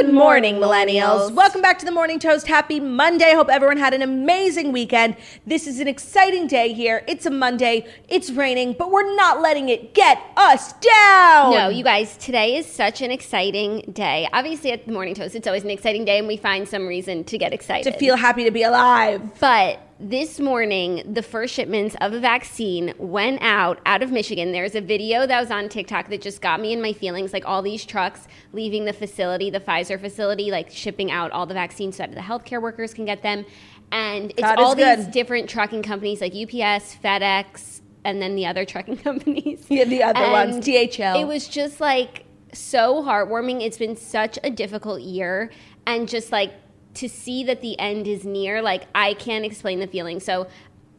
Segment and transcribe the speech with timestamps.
[0.00, 1.32] Good morning, millennials.
[1.32, 2.48] Welcome back to the Morning Toast.
[2.48, 3.32] Happy Monday.
[3.32, 5.16] Hope everyone had an amazing weekend.
[5.46, 7.04] This is an exciting day here.
[7.06, 7.86] It's a Monday.
[8.08, 11.52] It's raining, but we're not letting it get us down.
[11.52, 14.28] No, you guys, today is such an exciting day.
[14.32, 17.22] Obviously, at the Morning Toast, it's always an exciting day, and we find some reason
[17.22, 17.92] to get excited.
[17.92, 19.22] To feel happy to be alive.
[19.38, 24.50] But this morning, the first shipments of a vaccine went out out of Michigan.
[24.50, 27.32] There's a video that was on TikTok that just got me in my feelings.
[27.32, 31.54] Like all these trucks leaving the facility, the Pfizer facility, like shipping out all the
[31.54, 33.44] vaccines so that the healthcare workers can get them.
[33.92, 38.64] And it's God all these different trucking companies like UPS, FedEx, and then the other
[38.64, 39.64] trucking companies.
[39.68, 41.20] Yeah, the other ones, And DHL.
[41.20, 43.62] It was just like so heartwarming.
[43.62, 45.50] It's been such a difficult year,
[45.86, 46.52] and just like
[46.94, 50.20] to see that the end is near, like I can't explain the feeling.
[50.20, 50.46] So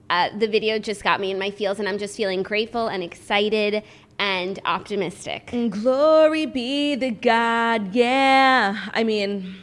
[0.10, 3.02] uh, the video just got me in my feels, and I'm just feeling grateful and
[3.02, 3.84] excited
[4.20, 5.52] and optimistic.
[5.52, 7.94] And glory be the God.
[7.94, 8.90] Yeah.
[8.94, 9.56] I mean,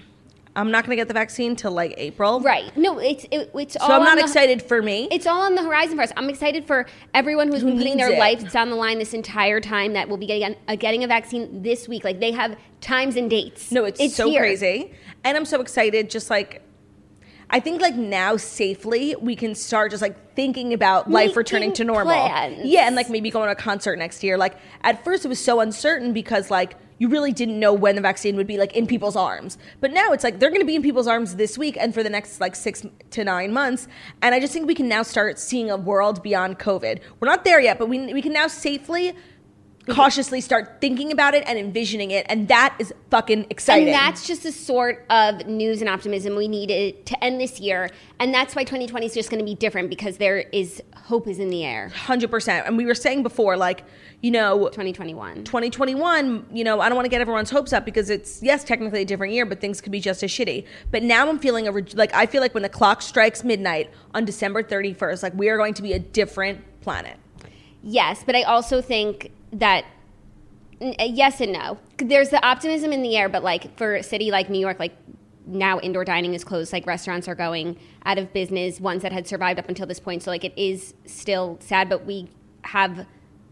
[0.54, 2.40] I'm not going to get the vaccine till like April.
[2.40, 2.76] Right?
[2.76, 3.88] No, it's it, it's all.
[3.88, 5.08] So I'm not the- excited for me.
[5.10, 6.12] It's all on the horizon for us.
[6.16, 8.18] I'm excited for everyone who's been putting their it.
[8.18, 11.62] lives down the line this entire time that will be getting, a, getting a vaccine
[11.62, 12.04] this week.
[12.04, 13.72] Like they have times and dates.
[13.72, 14.40] No, it's, it's so here.
[14.40, 14.92] crazy.
[15.24, 16.10] And I'm so excited.
[16.10, 16.60] Just like,
[17.48, 21.72] I think like now safely we can start just like thinking about life Making returning
[21.74, 22.12] to normal.
[22.12, 22.60] plans.
[22.64, 24.36] Yeah, and like maybe going to a concert next year.
[24.36, 28.00] Like at first it was so uncertain because like you really didn't know when the
[28.00, 29.58] vaccine would be like in people's arms.
[29.80, 32.04] But now it's like they're going to be in people's arms this week and for
[32.04, 33.88] the next like 6 to 9 months.
[34.22, 37.00] And I just think we can now start seeing a world beyond COVID.
[37.18, 39.16] We're not there yet, but we we can now safely
[39.88, 43.88] cautiously start thinking about it and envisioning it and that is fucking exciting.
[43.88, 47.90] And that's just the sort of news and optimism we needed to end this year.
[48.20, 51.38] And that's why 2020 is just going to be different because there is hope is
[51.38, 51.88] in the air.
[51.88, 52.66] Hundred percent.
[52.66, 53.84] And we were saying before, like,
[54.20, 55.44] you know, 2021.
[55.44, 59.02] 2021, you know, I don't want to get everyone's hopes up because it's yes, technically
[59.02, 60.66] a different year, but things could be just as shitty.
[60.90, 64.24] But now I'm feeling a like I feel like when the clock strikes midnight on
[64.24, 67.16] December 31st, like we are going to be a different planet.
[67.82, 69.84] Yes, but I also think that
[70.80, 71.78] uh, yes and no.
[71.98, 74.96] There's the optimism in the air, but like for a city like New York, like
[75.46, 79.26] now indoor dining is closed, like restaurants are going out of business, ones that had
[79.26, 80.22] survived up until this point.
[80.22, 82.28] So like it is still sad, but we
[82.62, 83.06] have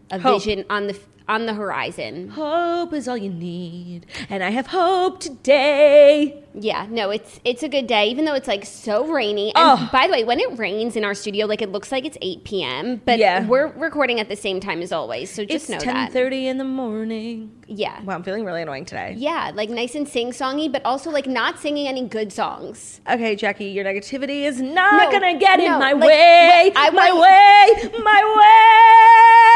[0.09, 0.41] a Hope.
[0.41, 2.29] vision on the on the horizon.
[2.29, 6.37] Hope is all you need, and I have hope today.
[6.53, 9.53] Yeah, no, it's it's a good day, even though it's like so rainy.
[9.55, 9.89] And Oh.
[9.91, 12.43] by the way, when it rains in our studio, like it looks like it's eight
[12.43, 13.45] p.m., but Yeah.
[13.47, 15.29] we're recording at the same time as always.
[15.29, 17.51] So It's just know 10:30 in the morning.
[17.67, 17.77] that.
[17.77, 19.13] Yeah, Wow, I'm feeling really annoying today.
[19.17, 22.99] yeah, like nice and sing songy, but also like not singing any good songs.
[23.09, 26.71] Okay, Jackie, your negativity is not No, gonna get in my like, way.
[26.75, 29.50] I my way, my way.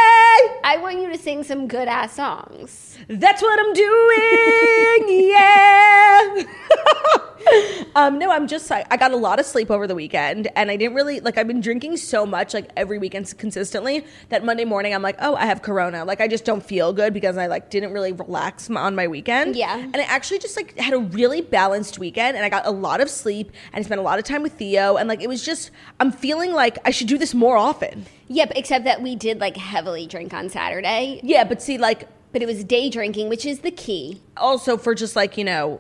[0.64, 2.95] I want you to sing some good ass songs.
[3.08, 5.30] That's what I'm doing.
[5.30, 6.44] yeah.
[7.96, 10.72] um, no, I'm just I, I got a lot of sleep over the weekend, and
[10.72, 11.38] I didn't really like.
[11.38, 15.36] I've been drinking so much, like every weekend consistently, that Monday morning I'm like, oh,
[15.36, 16.04] I have Corona.
[16.06, 19.08] Like I just don't feel good because I like didn't really relax m- on my
[19.08, 19.56] weekend.
[19.56, 19.78] Yeah.
[19.78, 23.02] and I actually just like had a really balanced weekend, and I got a lot
[23.02, 25.44] of sleep, and I spent a lot of time with Theo, and like it was
[25.44, 28.06] just I'm feeling like I should do this more often.
[28.28, 32.42] Yep, except that we did like heavily drink on Saturday, Yeah, but see, like but
[32.42, 34.22] it was day drinking, which is the key.
[34.36, 35.80] also for just like you know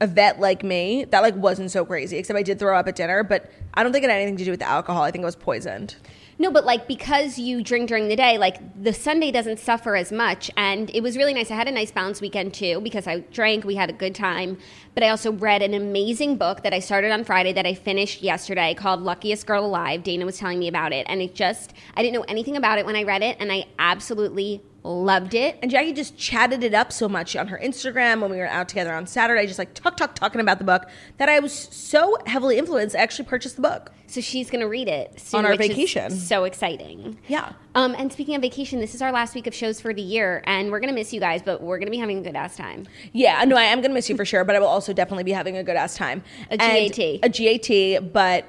[0.00, 2.94] a vet like me that like wasn't so crazy except i did throw up at
[2.94, 5.22] dinner but i don't think it had anything to do with the alcohol i think
[5.22, 5.96] it was poisoned
[6.38, 10.12] No, but like because you drink during the day, like the Sunday doesn't suffer as
[10.12, 10.50] much.
[10.54, 11.50] And it was really nice.
[11.50, 14.58] I had a nice balanced weekend too because I drank, we had a good time.
[14.94, 18.20] But I also read an amazing book that I started on Friday that I finished
[18.22, 20.02] yesterday called Luckiest Girl Alive.
[20.02, 21.06] Dana was telling me about it.
[21.08, 23.38] And it just, I didn't know anything about it when I read it.
[23.40, 25.58] And I absolutely Loved it.
[25.62, 28.68] And Jackie just chatted it up so much on her Instagram when we were out
[28.68, 30.88] together on Saturday, just like talk, talk, talking about the book,
[31.18, 32.94] that I was so heavily influenced.
[32.94, 33.90] I actually purchased the book.
[34.06, 36.12] So she's going to read it soon, On our vacation.
[36.12, 37.18] so exciting.
[37.26, 37.52] Yeah.
[37.74, 40.42] Um, and speaking of vacation, this is our last week of shows for the year,
[40.46, 42.36] and we're going to miss you guys, but we're going to be having a good
[42.36, 42.86] ass time.
[43.12, 45.24] Yeah, no, I am going to miss you for sure, but I will also definitely
[45.24, 46.22] be having a good ass time.
[46.50, 47.18] A And GAT.
[47.24, 48.44] A GAT, but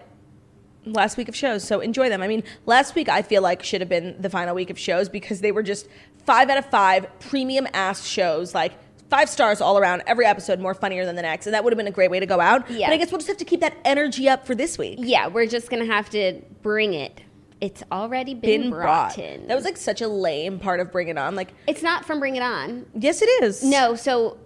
[0.94, 2.22] last week of shows, so enjoy them.
[2.22, 5.10] I mean, last week I feel like should have been the final week of shows
[5.10, 5.88] because they were just
[6.26, 8.74] five out of five premium ass shows, like
[9.10, 10.04] five stars all around.
[10.08, 12.20] Every episode more funnier than the next, and that would have been a great way
[12.20, 12.70] to go out.
[12.70, 12.88] Yeah.
[12.88, 15.00] But I guess we'll just have to keep that energy up for this week.
[15.02, 17.22] Yeah, we're just going to have to bring it.
[17.60, 19.18] It's already been, Been brought, brought.
[19.18, 19.48] in.
[19.48, 21.34] That was like such a lame part of Bring It On.
[21.36, 22.86] Like, it's not from Bring It On.
[22.94, 23.64] yes, it is.
[23.64, 24.38] No, so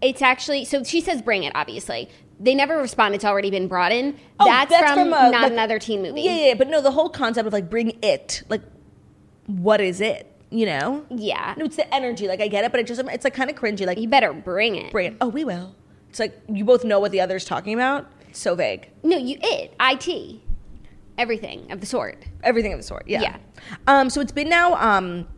[0.00, 1.52] it's actually so she says bring it.
[1.56, 2.08] Obviously,
[2.40, 3.14] they never respond.
[3.14, 4.18] It's already been brought in.
[4.40, 6.22] Oh, that's, from, a- not like- another teen movie.
[6.22, 8.62] Yeah, yeah, yeah, but no, the whole concept of like bring it, like,
[9.46, 10.26] what is it?
[10.50, 11.06] You know?
[11.10, 11.54] Yeah.
[11.56, 12.26] No, it's the energy.
[12.26, 13.86] Like I get it, but it just it's like kind of cringy.
[13.86, 14.90] Like You better bring it.
[14.90, 15.16] bring it.
[15.20, 15.76] Oh, we will.
[16.08, 18.10] It's like you both know what the other's talking about.
[18.28, 18.88] It's so vague.
[19.04, 20.40] No, you it it
[21.18, 22.24] everything of the sort.
[22.42, 23.06] Everything of the sort.
[23.06, 23.20] Yeah.
[23.22, 23.36] Yeah.
[23.86, 24.10] Um.
[24.10, 25.28] So it's been now um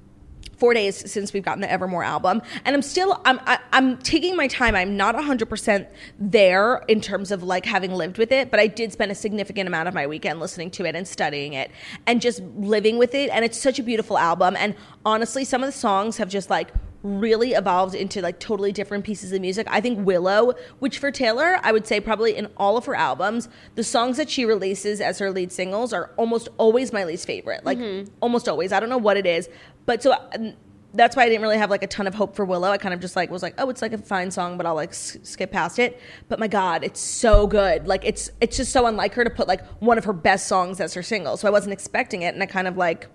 [0.62, 4.36] four days since we've gotten the Evermore album, and I'm still I'm I, I'm taking
[4.36, 4.76] my time.
[4.76, 5.88] I'm not 100 percent
[6.20, 9.66] there in terms of like having lived with it, but I did spend a significant
[9.66, 11.72] amount of my weekend listening to it and studying it
[12.06, 13.28] and just living with it.
[13.30, 14.54] And it's such a beautiful album.
[14.54, 16.68] And honestly, some of the songs have just like
[17.02, 19.66] really evolved into like totally different pieces of music.
[19.70, 23.48] I think Willow, which for Taylor, I would say probably in all of her albums,
[23.74, 27.64] the songs that she releases as her lead singles are almost always my least favorite.
[27.64, 28.12] Like mm-hmm.
[28.20, 28.72] almost always.
[28.72, 29.48] I don't know what it is,
[29.86, 30.14] but so
[30.94, 32.70] that's why I didn't really have like a ton of hope for Willow.
[32.70, 34.74] I kind of just like was like, oh, it's like a fine song, but I'll
[34.74, 36.00] like s- skip past it.
[36.28, 37.86] But my God, it's so good.
[37.86, 40.80] Like it's it's just so unlike her to put like one of her best songs
[40.80, 41.36] as her single.
[41.36, 43.08] So I wasn't expecting it, and I kind of like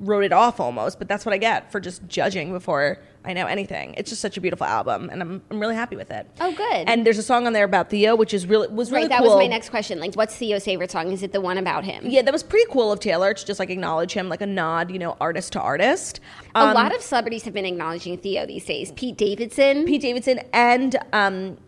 [0.00, 0.98] wrote it off almost.
[0.98, 3.94] But that's what I get for just judging before I know anything.
[3.96, 6.26] It's just such a beautiful album, and I'm I'm really happy with it.
[6.40, 6.88] Oh, good.
[6.88, 9.20] And there's a song on there about Theo, which is really was really right, that
[9.20, 9.28] cool.
[9.28, 10.00] was my next question.
[10.00, 11.12] Like, what's Theo's favorite song?
[11.12, 12.04] Is it the one about him?
[12.04, 14.90] Yeah, that was pretty cool of Taylor to just like acknowledge him, like a nod,
[14.90, 16.18] you know, artist to artist.
[16.56, 18.90] a Um, lot of celebrities have been acknowledging Theo these days.
[18.92, 19.84] Pete Davidson.
[19.84, 21.58] Pete Davidson and um,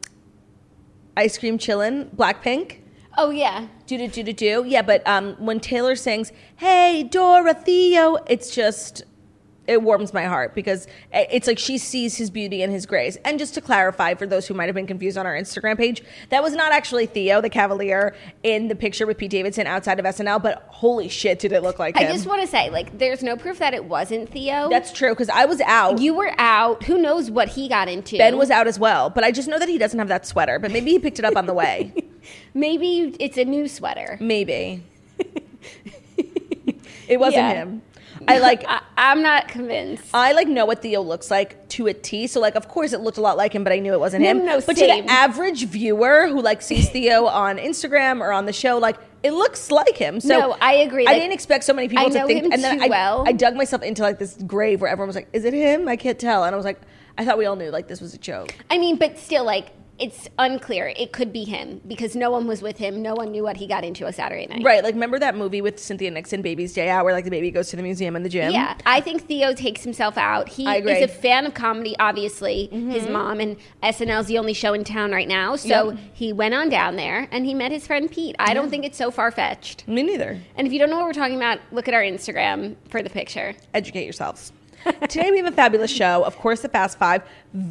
[1.16, 2.78] Ice Cream Chillin', Blackpink.
[3.16, 3.68] oh yeah.
[3.86, 4.64] Do do do do do.
[4.66, 9.04] Yeah, but um, when Taylor sings "Hey Dora Theo," it's just
[9.66, 13.16] it warms my heart because it's like she sees his beauty and his grace.
[13.24, 16.02] And just to clarify, for those who might have been confused on our Instagram page,
[16.28, 20.04] that was not actually Theo, the Cavalier, in the picture with Pete Davidson outside of
[20.04, 20.42] SNL.
[20.42, 22.06] But holy shit, did it look like him.
[22.08, 24.68] I just want to say, like, there's no proof that it wasn't Theo.
[24.68, 25.98] That's true because I was out.
[26.00, 26.82] you were out.
[26.84, 28.18] Who knows what he got into?
[28.18, 30.58] Ben was out as well, but I just know that he doesn't have that sweater.
[30.58, 31.92] But maybe he picked it up on the way.
[32.54, 34.16] Maybe it's a new sweater.
[34.20, 34.82] Maybe.
[37.08, 37.52] it wasn't Yeah.
[37.54, 37.82] him.
[38.28, 40.04] I like I, I'm not convinced.
[40.14, 42.26] I like know what Theo looks like to a T.
[42.26, 44.22] So like of course it looked a lot like him, but I knew it wasn't
[44.24, 44.44] No, him.
[44.44, 45.02] no, but same.
[45.02, 48.96] to the average viewer who like sees Theo on Instagram or on the show, like
[49.22, 50.20] it looks like him.
[50.20, 51.06] So No, I agree.
[51.06, 53.24] I Like, didn't expect so many people to think him and then too I, well.
[53.26, 55.88] I dug myself into like this grave where everyone was like, Is it him?
[55.88, 56.44] I can't tell.
[56.44, 56.80] And I was like,
[57.16, 58.54] I thought we all knew like this was a joke.
[58.70, 59.68] I mean, but still, like,
[59.98, 60.92] it's unclear.
[60.96, 63.00] It could be him because no one was with him.
[63.02, 64.62] No one knew what he got into a Saturday night.
[64.64, 64.82] Right.
[64.82, 67.68] Like remember that movie with Cynthia Nixon, Baby's Day Out, where like the baby goes
[67.70, 68.52] to the museum and the gym?
[68.52, 70.48] Yeah, I think Theo takes himself out.
[70.48, 70.64] He.
[70.66, 70.88] Mm-hmm.
[70.88, 72.66] is a fan of comedy, obviously.
[72.66, 75.56] His mom and SNL's the only show in town right now.
[75.56, 75.98] So Yep.
[76.14, 78.34] he went on down there and he met his friend Pete.
[78.38, 79.86] I don't think it's so far fetched.
[79.86, 80.40] Me neither.
[80.56, 83.10] And if you don't know what we're talking about, look at our Instagram for the
[83.10, 83.54] picture.
[83.72, 84.52] educate yourselves.
[85.08, 86.24] Today we have a fabulous show.
[86.24, 87.22] Of course, the Fast Five.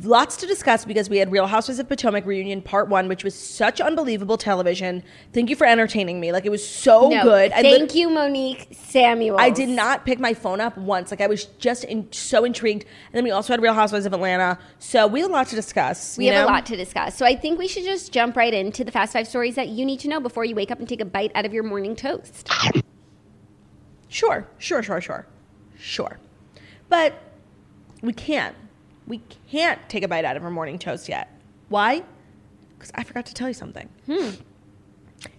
[0.04, 3.36] Lots to discuss because we had Real Housewives of Potomac reunion part one, which was
[3.36, 5.04] such unbelievable television.
[5.32, 6.32] Thank you for entertaining me.
[6.32, 7.52] Like it was so no, good.
[7.52, 9.38] Thank you, Monique Samuel.
[9.40, 11.12] I did not pick my phone up once.
[11.12, 12.84] Like I was just in, so intrigued.
[12.84, 14.58] And then we also had Real Housewives of Atlanta.
[14.80, 16.18] So we have a lot to discuss.
[16.18, 17.16] We have a lot to discuss.
[17.16, 19.86] So I think we should just jump right into the fast five stories that you
[19.86, 21.96] need to know before you wake up and take a bite out of your morning
[21.96, 22.50] toast.
[24.08, 25.28] Sure, sure, sure, sure,
[25.78, 26.20] sure.
[26.94, 27.16] But
[28.04, 28.56] we can't.
[29.08, 29.20] We
[29.50, 31.28] can't take a bite out of our morning toast yet.
[31.70, 32.04] Why?
[32.78, 33.90] Because I forgot to tell you something.
[34.06, 34.30] Hmm.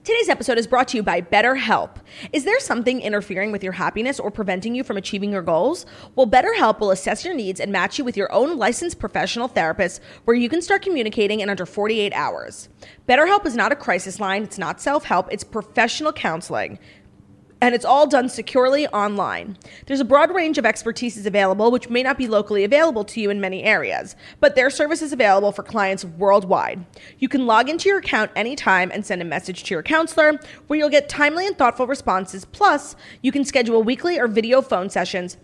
[0.02, 1.98] Today's episode is brought to you by BetterHelp.
[2.32, 5.86] Is there something interfering with your happiness or preventing you from achieving your goals?
[6.16, 10.02] Well, BetterHelp will assess your needs and match you with your own licensed professional therapist
[10.24, 12.68] where you can start communicating in under 48 hours.
[13.08, 16.80] BetterHelp is not a crisis line, it's not self help, it's professional counseling
[17.64, 19.56] and it's all done securely online.
[19.86, 23.30] There's a broad range of expertise available, which may not be locally available to you
[23.30, 26.84] in many areas, but their service is available for clients worldwide.
[27.18, 30.78] You can log into your account anytime and send a message to your counselor, where
[30.78, 32.44] you'll get timely and thoughtful responses.
[32.44, 35.38] Plus, you can schedule weekly or video phone sessions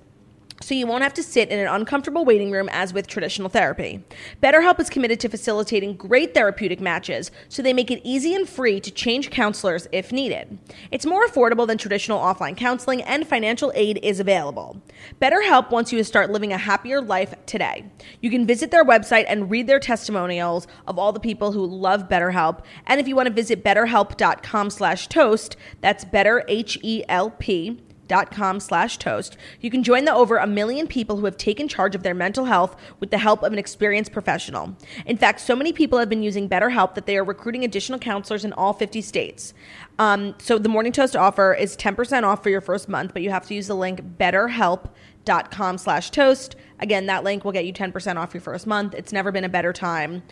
[0.61, 4.05] so you won't have to sit in an uncomfortable waiting room as with traditional therapy.
[4.43, 8.79] BetterHelp is committed to facilitating great therapeutic matches, so they make it easy and free
[8.81, 10.59] to change counselors if needed.
[10.91, 14.81] It's more affordable than traditional offline counseling, and financial aid is available.
[15.21, 17.87] BetterHelp wants you to start living a happier life today.
[18.21, 22.09] You can visit their website and read their testimonials of all the people who love
[22.09, 22.63] BetterHelp.
[22.87, 27.90] And if you want to visit betterhelp.com slash toast, that's better H-E-L-P dot
[28.31, 29.37] com slash toast.
[29.61, 32.45] You can join the over a million people who have taken charge of their mental
[32.45, 34.77] health with the help of an experienced professional.
[35.07, 38.45] In fact so many people have been using betterhelp that they are recruiting additional counselors
[38.45, 39.55] in all 50 states.
[39.99, 43.31] Um, so the morning toast offer is 10% off for your first month but you
[43.31, 46.57] have to use the link betterhelp.com slash toast.
[46.81, 48.95] Again that link will get you 10% off your first month.
[48.95, 50.23] It's never been a better time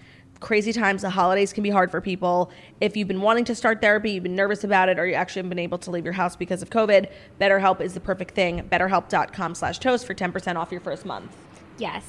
[0.41, 1.03] crazy times.
[1.03, 2.51] The holidays can be hard for people.
[2.81, 5.41] If you've been wanting to start therapy, you've been nervous about it, or you actually
[5.41, 8.69] haven't been able to leave your house because of COVID, BetterHelp is the perfect thing.
[8.71, 11.37] BetterHelp.com slash toast for 10% off your first month.
[11.79, 12.05] Yes.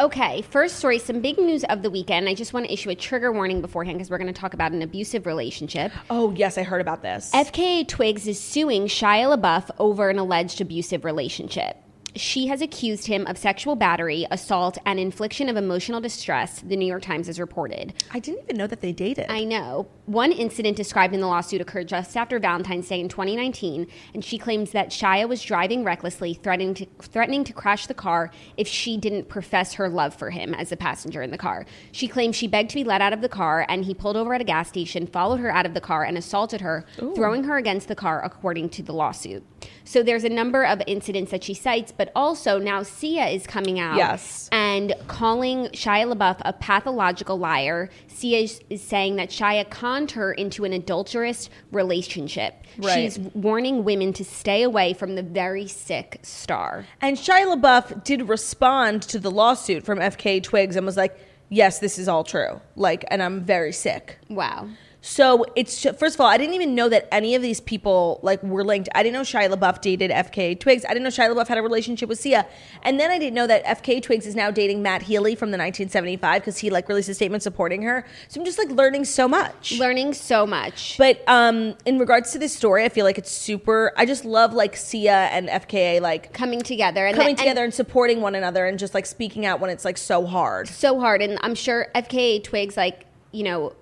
[0.00, 2.28] Okay, first story, some big news of the weekend.
[2.28, 4.70] I just want to issue a trigger warning beforehand because we're going to talk about
[4.70, 5.90] an abusive relationship.
[6.08, 7.32] Oh, yes, I heard about this.
[7.34, 11.82] FKA Twigs is suing Shia LaBeouf over an alleged abusive relationship.
[12.16, 16.86] She has accused him of sexual battery, assault, and infliction of emotional distress, the New
[16.86, 17.94] York Times has reported.
[18.10, 19.26] I didn't even know that they dated.
[19.28, 19.86] I know.
[20.06, 24.38] One incident described in the lawsuit occurred just after Valentine's Day in 2019, and she
[24.38, 28.96] claims that Shia was driving recklessly, threatening to, threatening to crash the car if she
[28.96, 31.66] didn't profess her love for him as a passenger in the car.
[31.92, 34.34] She claims she begged to be let out of the car, and he pulled over
[34.34, 37.58] at a gas station, followed her out of the car, and assaulted her, throwing her
[37.58, 39.44] against the car, according to the lawsuit.
[39.84, 43.78] So there's a number of incidents that she cites, but also now Sia is coming
[43.78, 44.48] out Yes.
[44.52, 47.90] and calling Shia LaBeouf a pathological liar.
[48.06, 52.54] Sia is, is saying that Shia conned her into an adulterous relationship.
[52.78, 52.94] Right.
[52.94, 56.86] She's warning women to stay away from the very sick star.
[57.02, 61.80] And Shia LaBeouf did respond to the lawsuit from FK Twigs and was like, yes,
[61.80, 62.60] this is all true.
[62.76, 64.18] Like, and I'm very sick.
[64.28, 64.68] Wow.
[65.00, 68.42] So it's first of all, I didn't even know that any of these people like
[68.42, 68.88] were linked.
[68.94, 70.84] I didn't know Shia LaBeouf dated FKA Twigs.
[70.84, 72.46] I didn't know Shia LaBeouf had a relationship with Sia,
[72.82, 75.58] and then I didn't know that FKA Twigs is now dating Matt Healy from the
[75.58, 78.04] 1975 because he like released a statement supporting her.
[78.28, 79.78] So I'm just like learning so much.
[79.78, 80.96] Learning so much.
[80.98, 83.92] But um, in regards to this story, I feel like it's super.
[83.96, 87.72] I just love like Sia and FKA like coming together and coming and together and
[87.72, 90.68] supporting one another and just like speaking out when it's like so hard.
[90.68, 91.22] so hard.
[91.22, 93.74] And I'm sure FKA Twigs, like, you know,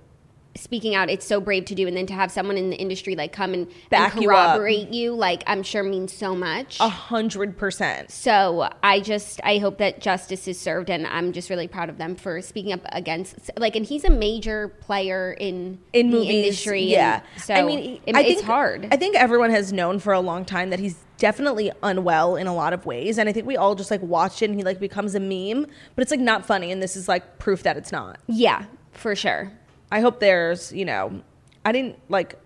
[0.57, 1.87] speaking out, it's so brave to do.
[1.87, 4.55] And then to have someone in the industry like come and, Back and you up.
[4.57, 6.79] corroborate you, like, I'm sure means so much.
[6.81, 8.11] A hundred percent.
[8.11, 11.99] So I just I hope that justice is served, and I'm just really proud of
[11.99, 16.31] them for speaking up against like, and he's a major player in in the movies,
[16.45, 16.83] industry.
[16.85, 18.89] Yeah, so I mean, it- I it's think, hard.
[18.91, 22.55] I think everyone has known for a long time that he's definitely unwell in a
[22.55, 24.79] lot of ways, and I think we all just like watch it and he like
[24.81, 27.91] becomes a meme, but it's like not funny, and this is like proof that it's
[27.93, 28.19] not.
[28.27, 29.51] yeah, for sure.
[29.91, 31.23] I hope there's, you know,
[31.65, 32.39] I didn't like,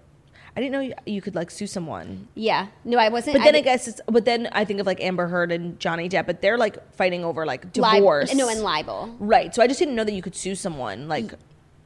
[0.56, 2.28] I didn't know you, you could like sue someone.
[2.34, 3.34] Yeah, no, I wasn't.
[3.36, 4.00] But then I, didn't- guess it's.
[4.06, 7.24] But then I think of like Amber Heard and Johnny Depp, but they're like fighting
[7.24, 8.34] over like Lib- divorce.
[8.34, 9.14] no, and libel.
[9.18, 9.54] Right.
[9.54, 11.32] So I just didn't know that you could sue someone like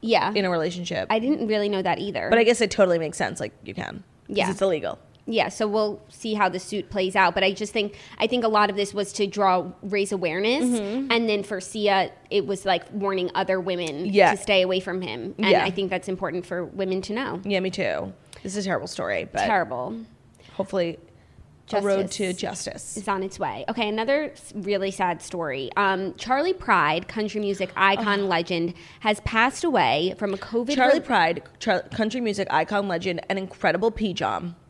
[0.01, 1.07] Yeah, in a relationship.
[1.09, 2.27] I didn't really know that either.
[2.29, 3.39] but I guess it totally makes sense.
[3.39, 4.03] Like you can.
[4.27, 4.49] Yeah.
[4.49, 4.97] It's illegal.
[5.27, 7.33] Yeah, so we'll see how the suit plays out.
[7.33, 10.65] But I just think I think a lot of this was to draw raise awareness,
[10.65, 11.11] Mm-hmm.
[11.11, 14.31] and then for Sia, it was like warning other women Yeah.
[14.35, 15.33] to stay away from him.
[15.39, 15.63] And Yeah.
[15.65, 17.41] I think that's important for women to know.
[17.43, 18.13] Yeah, me too.
[18.43, 19.95] This is a terrible story, but Terrible.
[20.53, 20.99] hopefully
[21.73, 22.95] a road to justice.
[22.95, 23.65] is on its way.
[23.67, 25.71] Okay, another really sad story.
[25.75, 30.75] Um, Charley Pride, country music icon legend, has passed away from a COVID.
[30.75, 33.89] Charley Pride, Char- country music icon legend, an incredible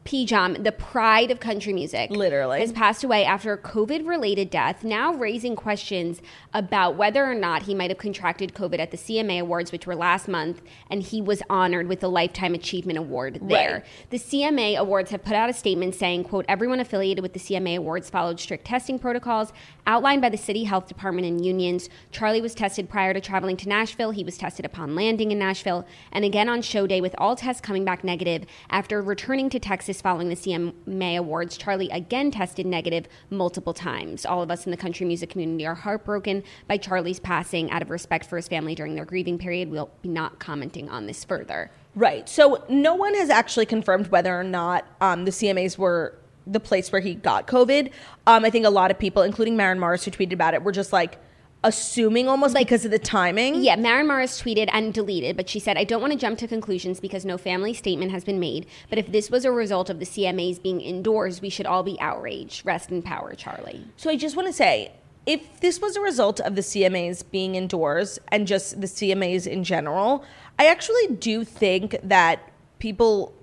[0.06, 0.56] P-Jam.
[0.56, 2.60] Pijam, the pride of country music, Literally.
[2.60, 4.84] has passed away after a COVID-related death.
[4.84, 6.22] Now raising questions
[6.54, 9.96] about whether or not he might have contracted COVID at the CMA Awards, which were
[9.96, 13.74] last month, and he was honored with the Lifetime Achievement Award there.
[13.74, 13.84] Right.
[14.12, 17.76] The CMA Awards have put out a statement saying, "quote Everyone affiliated with the CMA
[17.76, 19.52] Awards followed strict testing protocols
[19.88, 21.90] outlined by the city health department and unions.
[22.12, 24.12] Charley was tested prior to traveling to Nashville.
[24.12, 27.62] He was tested upon landing in Nashville, and again on show day with all tests
[27.62, 28.46] coming back negative.
[28.70, 34.26] After returning to Texas following the CMA Awards, Charley again tested negative multiple times.
[34.26, 37.72] All of us in the country music community are heartbroken by Charley's passing.
[37.72, 41.06] Out of respect for his family during their grieving period, we'll be not commenting on
[41.06, 42.28] this further." Right.
[42.28, 46.92] So no one has actually confirmed whether or not um, the CMAs were the place
[46.92, 47.92] where he got COVID.
[48.28, 50.72] Um, I think a lot of people, including Maren Morris, who tweeted about it, were
[50.72, 51.18] just like,
[51.66, 53.56] assuming almost like, because of the timing.
[53.56, 56.48] Yeah, Maren Morris tweeted and deleted, but she said, I don't want to jump to
[56.48, 58.68] conclusions because no family statement has been made.
[58.90, 62.00] But if this was a result of the CMAs being indoors, we should all be
[62.00, 62.66] outraged.
[62.66, 63.84] Rest in power, Charley.
[63.98, 64.92] So I just want to say,
[65.26, 69.64] if this was a result of the CMAs being indoors and just the CMAs in
[69.64, 70.24] general,
[70.60, 73.34] I actually do think that people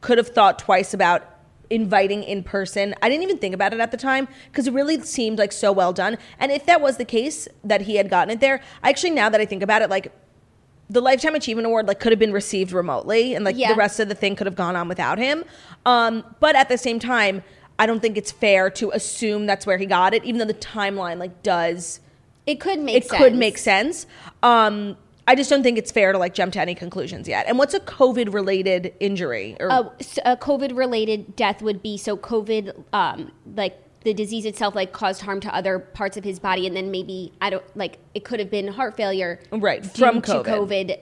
[0.00, 1.37] could have thought twice about
[1.70, 2.94] inviting in person.
[3.02, 5.70] I didn't even think about it at the time because it really seemed like so
[5.72, 6.16] well done.
[6.38, 9.28] And if that was the case that he had gotten it there, I actually now
[9.28, 10.12] that I think about it, like
[10.90, 13.68] the lifetime achievement award like could have been received remotely and like Yeah.
[13.68, 15.44] the rest of the thing could have gone on without him.
[15.84, 17.42] Um, but at the same time,
[17.78, 20.54] I don't think it's fair to assume that's where he got it, even though the
[20.54, 22.00] timeline like does
[22.46, 23.22] It could make it sense.
[23.22, 24.06] could make sense.
[24.42, 24.96] Um,
[25.28, 27.46] I just don't think it's fair to like jump to any conclusions yet.
[27.46, 29.58] And what's a COVID related injury?
[29.60, 29.80] Or a,
[30.24, 35.20] a COVID related death would be so COVID, um, like the disease itself, like caused
[35.20, 38.40] harm to other parts of his body, and then maybe I don't like it could
[38.40, 40.46] have been heart failure, Right, from to COVID.
[40.46, 41.00] COVID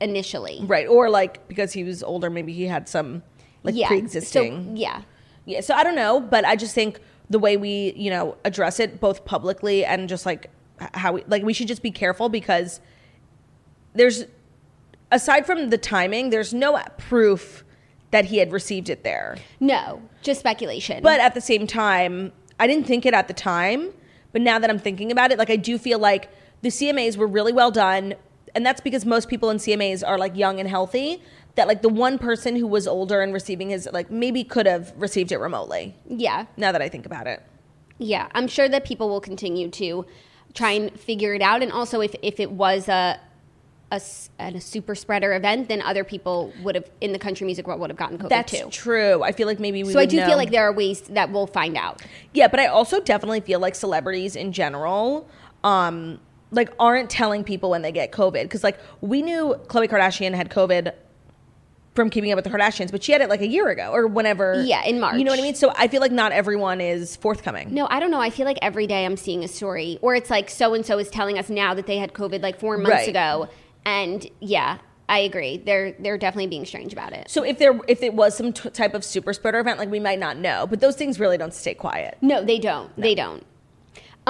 [0.00, 3.22] initially, right, or like because he was older, maybe he had some
[3.62, 4.64] like yeah, pre-existing.
[4.64, 5.02] So, yeah,
[5.44, 6.98] Yeah, so I don't know, but I just think
[7.28, 10.50] the way we, you know, address it both publicly and just like
[10.94, 12.80] how we like we should just be careful because
[13.94, 14.24] there's
[15.10, 17.64] aside from the timing, there's no proof
[18.10, 19.36] that he had received it there.
[19.60, 21.02] no, just speculation.
[21.02, 23.90] But at the same time, I didn't think it at the time,
[24.32, 26.28] but now that I'm thinking about it, like I do feel like
[26.62, 28.14] the CMAs were really well done,
[28.54, 31.22] and that's because most people in CMAs are like young and healthy.
[31.56, 34.92] That like the one person who was older and receiving his like maybe could have
[34.96, 35.96] received it remotely.
[36.08, 37.42] yeah, Now that I think about it.
[37.98, 40.06] Yeah, I'm sure that people will continue to
[40.54, 41.62] try and figure it out.
[41.62, 43.20] And also, if, if it was a,
[43.92, 44.00] a,
[44.38, 47.90] a super spreader event, then other people would have, in the country music world, would
[47.90, 48.68] have gotten COVID That's too.
[48.70, 49.22] true.
[49.22, 50.26] I feel like maybe we So I do know.
[50.26, 52.02] feel like there are ways that we'll find out.
[52.32, 55.28] Yeah, but I also definitely feel like celebrities in general,
[55.64, 56.20] um,
[56.52, 60.50] like aren't telling people when they get COVID because like we knew Khloe Kardashian had
[60.50, 60.92] COVID
[61.94, 64.06] from Keeping Up with the Kardashians, but she had it like a year ago or
[64.06, 64.62] whenever.
[64.64, 65.16] Yeah, in March.
[65.18, 65.54] You know what I mean?
[65.56, 67.74] So I feel like not everyone is forthcoming.
[67.74, 68.20] No, I don't know.
[68.20, 70.98] I feel like every day I'm seeing a story, or it's like so and so
[70.98, 73.08] is telling us now that they had COVID like four months Right.
[73.08, 73.48] ago,
[73.84, 75.58] and yeah, I agree.
[75.58, 77.28] They're they're definitely being strange about it.
[77.30, 80.00] So if there if it was some t- type of super spreader event, like we
[80.00, 82.16] might not know, but those things really don't stay quiet.
[82.20, 82.94] No, they don't.
[82.96, 83.44] They don't.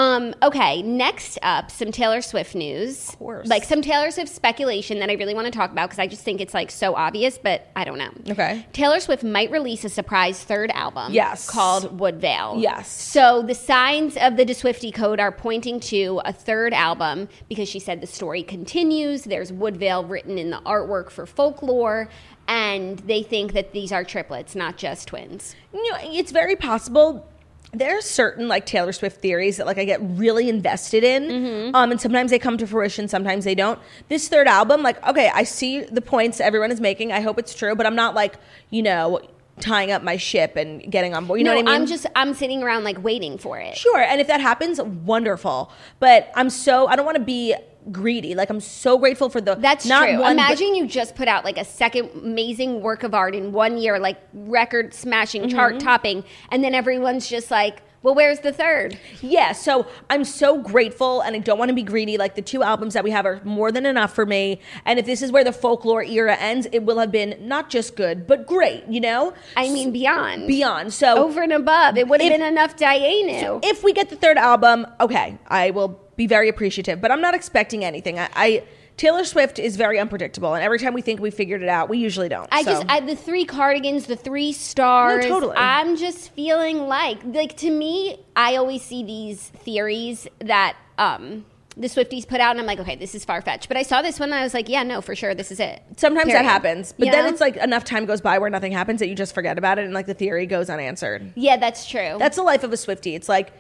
[0.00, 3.10] Um, okay, next up, some Taylor Swift news.
[3.10, 3.48] Of course.
[3.48, 6.22] Like some Taylor Swift speculation that I really want to talk about because I just
[6.22, 8.10] think it's like so obvious, but I don't know.
[8.30, 8.64] Okay.
[8.72, 11.12] Taylor Swift might release a surprise third album.
[11.12, 11.50] Yes.
[11.50, 12.56] Called Woodvale.
[12.58, 12.90] Yes.
[12.90, 17.78] So the signs of the DeSwifty code are pointing to a third album because she
[17.78, 19.24] said the story continues.
[19.24, 22.08] There's Woodvale written in the artwork for folklore.
[22.48, 25.54] And they think that these are triplets, not just twins.
[25.72, 27.29] you know, it's very possible.
[27.72, 31.74] There are certain like Taylor Swift theories that like I get really invested in, Mm-hmm.
[31.74, 33.78] um, and sometimes they come to fruition, sometimes they don't.
[34.08, 37.12] This third album, like, okay, I see the points everyone is making.
[37.12, 38.34] I hope it's true, but I'm not like
[38.70, 39.20] you know
[39.60, 41.38] tying up my ship and getting on board.
[41.38, 41.82] You know what I mean?
[41.82, 43.76] I'm just I'm sitting around like waiting for it.
[43.76, 45.70] sure, and if that happens, wonderful.
[46.00, 47.54] But I'm so I don't want to be
[47.90, 48.34] greedy.
[48.34, 50.20] Like I'm so grateful for the That's not true.
[50.20, 53.78] One, Imagine you just put out like a second amazing work of art in one
[53.78, 55.56] year, like record smashing, Mm-hmm.
[55.56, 58.98] chart topping, and then everyone's just like, "Well, where's the third?
[59.20, 62.16] Yeah, so I'm so grateful and I don't want to be greedy.
[62.16, 64.60] Like the two albums that we have are more than enough for me.
[64.86, 67.96] And if this is where the folklore era ends, it will have been not just
[67.96, 69.34] good, but great, you know?
[69.56, 70.92] I mean, beyond, Beyond.
[70.94, 71.96] So over and above.
[71.98, 73.60] It would have If- been enough Dayenu.
[73.64, 77.34] if we get the third album, okay, I will be very appreciative, but I'm not
[77.34, 78.18] expecting anything.
[78.18, 78.62] I, I
[79.00, 81.96] Taylor Swift is very unpredictable, and every time we think we figured it out, we
[81.96, 82.46] usually don't.
[82.52, 85.24] I So- just I, the three cardigans, the three stars.
[85.24, 85.56] No, totally.
[85.56, 91.46] I'm just feeling like like to me, I always see these theories that um
[91.78, 93.68] the Swifties put out, and I'm like, okay, this is far fetched.
[93.68, 95.60] But I saw this one, and I was like, yeah, no, for sure, this is
[95.60, 95.82] it.
[95.96, 96.44] Sometimes Period.
[96.44, 97.30] that happens, but You then know?
[97.30, 99.86] it's like enough time goes by where nothing happens that you just forget about it,
[99.86, 101.32] and like the theory goes unanswered.
[101.36, 102.16] yeah, that's true.
[102.18, 103.14] That's the life of a Swifty.
[103.14, 103.54] It's like,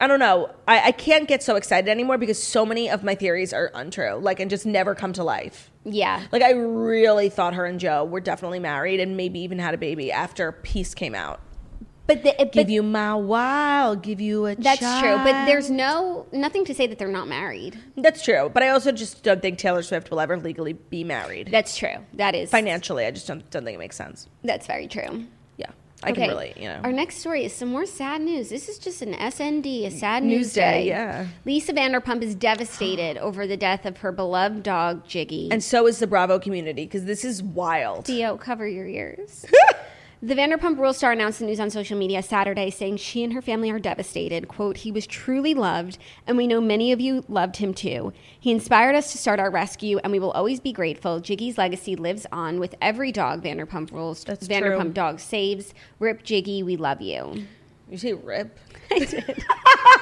[0.00, 0.50] I don't know.
[0.66, 4.14] I, I can't get so excited anymore because so many of my theories are untrue,
[4.14, 5.70] like, and just never come to life.
[5.84, 6.24] yeah.
[6.32, 9.78] Like, I really thought her and Joe were definitely married and maybe even had a
[9.78, 11.40] baby after Peace came out.
[12.06, 15.16] But, the, but Give you my wow, give you a that's true.
[15.18, 17.78] But there's no nothing to say that they're not married.
[17.96, 18.50] That's true.
[18.52, 21.50] But I also just don't think Taylor Swift will ever legally be married.
[21.52, 21.94] That's true.
[22.14, 24.26] That is Financially, I just don't, don't think it makes sense.
[24.42, 25.26] That's very true.
[26.02, 26.80] I can really, you know.
[26.82, 28.48] Our next story is some more sad news.
[28.48, 30.86] This is just an SND, a sad News news, day, day.
[30.88, 31.26] yeah.
[31.44, 35.48] Lisa Vanderpump is devastated over the death of her beloved dog, Giggy.
[35.50, 38.06] and so is the Bravo community because this is wild.
[38.06, 39.44] Theo, cover your ears.
[40.22, 43.40] The Vanderpump Rules star announced the news on social media Saturday, saying she and her
[43.40, 44.48] family are devastated.
[44.48, 48.12] "Quote: He was truly loved, and we know many of you loved him too.
[48.38, 51.20] He inspired us to start our rescue, and we will always be grateful.
[51.20, 54.22] Giggy's legacy lives on with every dog Vanderpump Rules.
[54.24, 54.92] That's Vanderpump true.
[54.92, 55.72] dog saves.
[56.00, 57.46] Rip Giggy, we love you.
[57.88, 58.58] You say rip?
[58.90, 59.44] I did.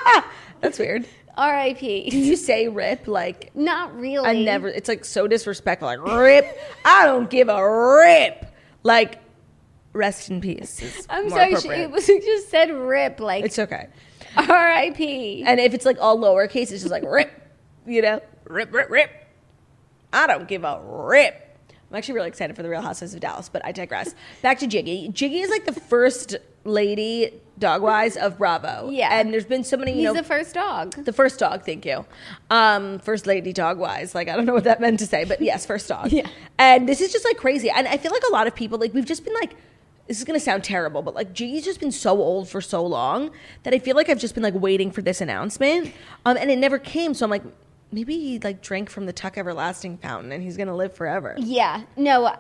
[0.61, 1.07] That's weird.
[1.37, 2.11] R.I.P.
[2.13, 4.27] you say rip like Not really.
[4.27, 4.67] I never?
[4.67, 5.87] It's like so disrespectful.
[5.87, 6.59] Like rip.
[6.85, 7.63] I don't give a
[7.97, 8.47] rip.
[8.83, 9.21] Like
[9.99, 11.07] rest in peace.
[11.11, 11.55] I'm sorry.
[11.57, 13.89] She, it was it just said rip like It's okay.
[14.37, 15.43] R.I.P.
[15.47, 17.31] And if it's like all lowercase, it's just like rip.
[17.87, 19.11] You know, rip, rip, rip.
[20.13, 21.45] I don't give a rip.
[21.91, 24.15] I'm actually really excited for the Real Housewives of Dallas, but I digress.
[24.43, 25.11] Back to Giggy.
[25.13, 28.91] Giggy is like the first lady dog wise of Bravo.
[28.91, 29.19] Yeah.
[29.19, 29.93] and there's been so many.
[29.93, 31.03] You He's know, the first dog.
[31.05, 32.05] The first dog, thank you.
[32.51, 34.15] Um, first lady dog wise.
[34.15, 36.13] Like, I don't know what that meant to say, but yes, first dog.
[36.19, 36.29] Yeah.
[36.59, 37.71] And this is just like crazy.
[37.71, 39.57] And I feel like a lot of people, like, we've just been like,
[40.09, 43.31] this is gonna sound terrible, but like Giggy's just been so old for so long
[43.63, 45.93] that I feel like I've just been like waiting for this announcement.
[46.25, 47.15] Um, and it never came.
[47.15, 47.45] So I'm like,
[47.93, 51.35] maybe he like drank from the Tuck Everlasting fountain and he's gonna live forever.
[51.39, 51.83] Yeah.
[51.97, 52.35] No.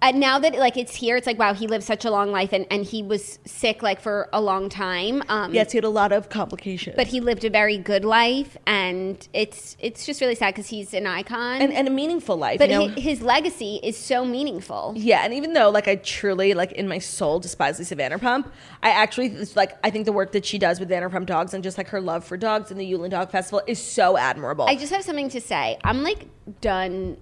[0.00, 2.52] Uh, now that like it's here, it's like wow, he lived such a long life,
[2.52, 5.22] and, and he was sick like for a long time.
[5.28, 6.94] Um, Yes, he had a lot of complications.
[6.94, 10.94] but he lived a very good life, and it's it's just really sad because he's
[10.94, 11.60] an icon.
[11.60, 12.58] and, and a meaningful life.
[12.58, 12.88] but you know?
[12.88, 14.92] hi- his legacy is so meaningful.
[14.96, 18.48] Yeah, and even though like I truly like in my soul despise Lisa Vanderpump,
[18.84, 21.64] I actually like I think the work that she does with the Vanderpump Dogs and
[21.64, 24.66] just like her love for dogs and the Yulin Dog Festival is so admirable.
[24.66, 25.76] I just have something to say.
[25.82, 26.28] I'm like
[26.60, 27.16] done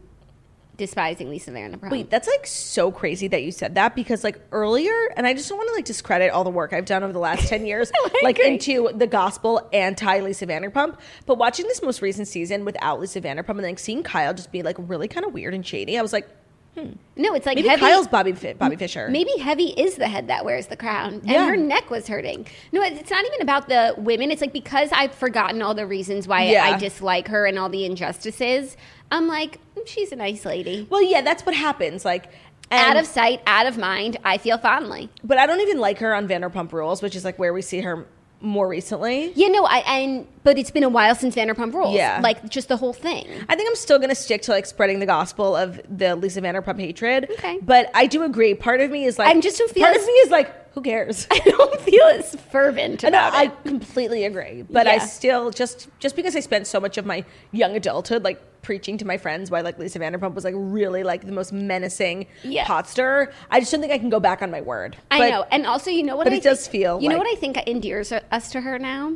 [0.76, 1.90] despising Lisa Vanderpump.
[1.90, 5.48] Wait, that's like so crazy that you said that because like earlier, and I just
[5.48, 7.90] don't want to like discredit all the work I've done over the last 10 years,
[8.22, 10.98] like into the gospel anti Lisa Vanderpump.
[11.24, 14.62] But watching this most recent season without Lisa Vanderpump and like seeing Kyle just be
[14.62, 16.28] like really kind of weird and shady, I was like,
[16.74, 16.92] hmm.
[17.16, 17.80] no, it's like maybe heavy.
[17.80, 19.08] Kyle's Bobby, Bobby Fisher.
[19.08, 21.46] Maybe Heavy is the head that wears the crown, and Yeah.
[21.46, 22.46] her neck was hurting.
[22.72, 24.30] No, it's not even about the women.
[24.30, 26.64] It's like because I've forgotten all the reasons why Yeah.
[26.64, 28.76] I dislike her and all the injustices.
[29.10, 30.86] I'm like, "Mm, she's a nice lady.
[30.90, 32.04] Well, yeah, that's what happens.
[32.04, 32.30] Like,
[32.70, 34.16] out of sight, out of mind.
[34.24, 35.08] I feel fondly.
[35.22, 37.80] But I don't even like her on Vanderpump Rules, which is like where we see
[37.80, 38.06] her
[38.40, 39.32] more recently.
[39.32, 41.94] You know, I and but it's been a while since Vanderpump Rules.
[41.94, 42.20] Yeah.
[42.22, 43.26] like just the whole thing.
[43.48, 46.78] I think I'm still gonna stick to like spreading the gospel of the Lisa Vanderpump
[46.80, 47.28] hatred.
[47.32, 47.58] Okay.
[47.62, 48.54] But I do agree.
[48.54, 51.26] Part of me is like, I'm just feel part of me is like, who cares?
[51.32, 53.64] I don't feel as fervent about I it.
[53.64, 54.60] completely agree.
[54.62, 58.42] But I still just just because I spent so much of my young adulthood like
[58.60, 62.26] preaching to my friends why like Lisa Vanderpump was like really like the most menacing
[62.44, 62.66] Yeah.
[62.66, 63.32] pot stirrer.
[63.50, 64.98] I just don't think I can go back on my word.
[65.10, 67.08] I But- know, and also you know what but I it does think- feel You
[67.08, 69.14] know what I think endears us to her now.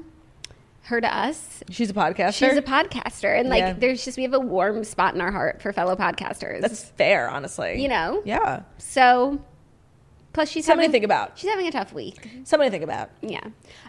[0.84, 1.62] Her to us.
[1.68, 2.32] She's a podcaster.
[2.48, 3.72] She's a podcaster, and like Yeah.
[3.74, 6.62] there's just we have a warm spot in our heart for fellow podcasters.
[6.62, 7.82] That's fair, honestly.
[7.82, 8.22] You know?
[8.24, 8.62] Yeah.
[8.78, 9.40] so.
[10.40, 11.38] Plus, she's Something to having think about.
[11.38, 12.30] She's having a tough week.
[12.44, 13.10] Something to think about.
[13.20, 13.40] Yeah.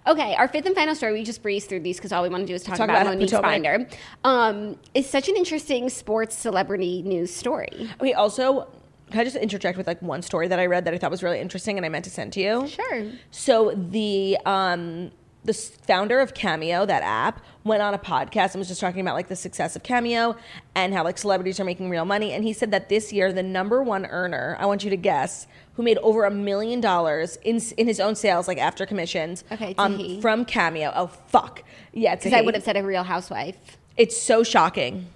[0.05, 0.35] Okay.
[0.35, 1.13] Our fifth and final story.
[1.13, 3.03] We just breezed through these because all we want to do is talk, Talk about,
[3.03, 3.51] about Monique's Potomac.
[3.51, 3.87] binder.
[4.25, 7.89] Um, it's such an interesting sports celebrity news story.
[8.01, 8.67] Okay, also,
[9.11, 11.23] can I just interject with like one story that I read that I thought was
[11.23, 12.67] really interesting and I meant to send to you?
[12.67, 13.05] Sure.
[13.31, 15.11] So the um
[15.43, 19.15] the founder of Cameo, that app, went on a podcast and was just talking about
[19.15, 20.35] like the success of Cameo
[20.75, 22.31] and how like celebrities are making real money.
[22.31, 25.47] And he said that this year the number one earner, I want you to guess,
[25.73, 29.73] who made over a million dollars in in his own sales, like after commissions, Okay,
[29.77, 30.91] um, from Cameo.
[30.95, 33.77] Oh fuck, yeah, it's Because I would have said a Real Housewife.
[33.97, 35.07] It's so shocking.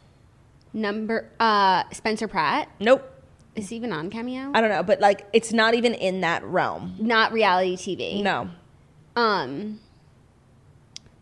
[0.73, 3.09] Number uh, Spencer Pratt Nope,
[3.55, 4.51] is he even on Cameo.
[4.53, 6.95] I don't know, but like it's not even in that realm.
[6.99, 8.21] Not reality TV.
[8.23, 8.49] No,
[9.15, 9.79] Um.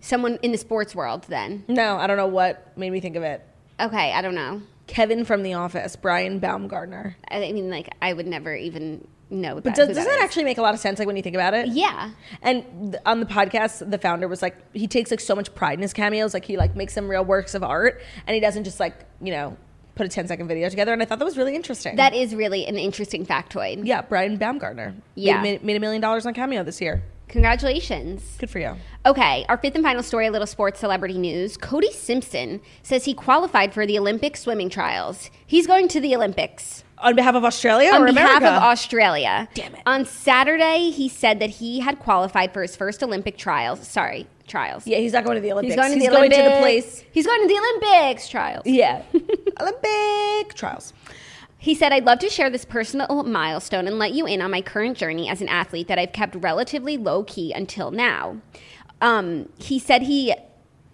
[0.03, 1.63] Someone in the sports world, then.
[1.67, 3.41] no, I don't know what made me think of it.
[3.79, 4.61] Okay, I don't know.
[4.85, 7.15] Kevin from The Office, Brian Baumgartner.
[7.31, 9.55] I mean, like, I would never even know.
[9.55, 10.23] But that, does, who does that is.
[10.23, 10.99] actually make a lot of sense?
[10.99, 11.69] Like when you think about it.
[11.69, 12.11] Yeah.
[12.41, 15.79] And th- on the podcast, the founder was like, he takes like so much pride
[15.79, 16.33] in his cameos.
[16.33, 19.31] Like he like makes them real works of art, and he doesn't just like you
[19.31, 19.57] know
[19.95, 20.91] put a 10 second video together.
[20.91, 21.95] And I thought that was really interesting.
[21.95, 23.85] That is really an interesting factoid.
[23.85, 24.95] yeah, Brian Baumgartner.
[25.15, 25.41] Yeah.
[25.41, 27.03] made, made a million dollars on Cameo this year.
[27.33, 28.35] Congratulations.
[28.37, 28.75] Good for you.
[29.07, 31.57] Okay, our fifth and final story, a little sports celebrity news.
[31.57, 35.31] Cody Simpson says he qualified for the Olympic swimming trials.
[35.47, 36.83] He's going to the Olympics.
[36.99, 38.47] On behalf of Australia on behalf America?
[38.57, 39.49] of Australia.
[39.55, 39.81] Damn it.
[39.87, 43.85] On Saturday, he said that he had qualified for his first Olympic trials.
[43.85, 44.85] Sorry, trials.
[44.85, 45.73] yeah, he's not going to the Olympics.
[45.73, 46.37] He's going to the going Olympics.
[46.37, 47.03] to the place.
[47.11, 48.63] He's going to the Olympics trials.
[48.67, 49.01] Yeah,
[49.59, 50.93] Olympic trials.
[51.63, 54.61] He said, I'd love to share this personal milestone and let you in on my
[54.61, 58.41] current journey as an athlete that I've kept relatively low key until now.
[58.99, 60.35] Um, he said he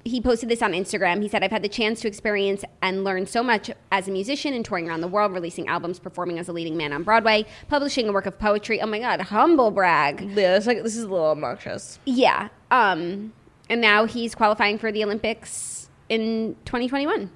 [0.05, 1.23] he posted this on Instagram.
[1.23, 4.53] He said, I've had the chance to experience and learn so much as a musician
[4.53, 8.07] and touring around the world, releasing albums, performing as a leading man on Broadway, publishing
[8.07, 8.79] a work of poetry.
[8.79, 10.21] Oh my God, humble brag.
[10.21, 11.97] Yeah, it's like this is a little obnoxious.
[12.05, 12.49] Yeah.
[12.69, 13.33] Um,
[13.71, 17.31] and now he's qualifying for the Olympics in 2021.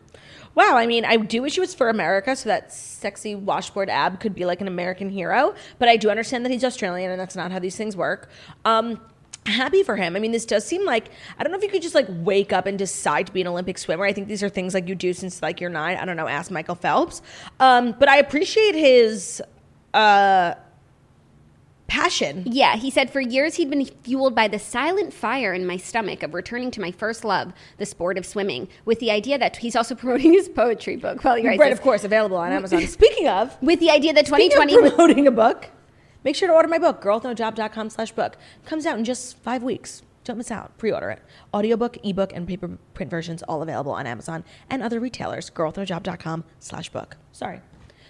[0.56, 4.20] Wow, I mean, I do wish it was for America so that sexy washboard ab
[4.20, 7.36] could be like an American hero, but I do understand that he's Australian and that's
[7.36, 8.30] not how these things work.
[8.64, 9.02] Um,
[9.46, 10.16] happy for him.
[10.16, 12.54] I mean, this does seem like I don't know if you could just like wake
[12.54, 14.06] up and decide to be an Olympic swimmer.
[14.06, 15.98] I think these are things like you do since like you're nine.
[15.98, 16.28] I don't know.
[16.28, 17.22] Ask Michael Phelps.
[17.60, 19.42] Um, but I appreciate his
[19.94, 20.54] uh,
[21.94, 22.44] passion.
[22.48, 26.24] Yeah, he said for years he'd been fueled by the silent fire in my stomach
[26.24, 29.76] of returning to my first love, the sport of swimming, with the idea that he's
[29.76, 31.24] also promoting his poetry book.
[31.24, 32.82] Well, Right, of course, available on Amazon.
[32.88, 35.70] Speaking of, With the idea that 2020 of was promoting a book,
[36.24, 38.38] make sure to order my book, girlwithnojob.com slash book.
[38.66, 40.02] Comes out in just five weeks.
[40.24, 40.76] Don't miss out.
[40.80, 41.22] Pre-order it.
[41.54, 45.52] Audiobook, ebook, and paper print versions all available on Amazon and other retailers.
[45.52, 47.18] girlwithnojob.com slash book.
[47.34, 47.62] Sorry.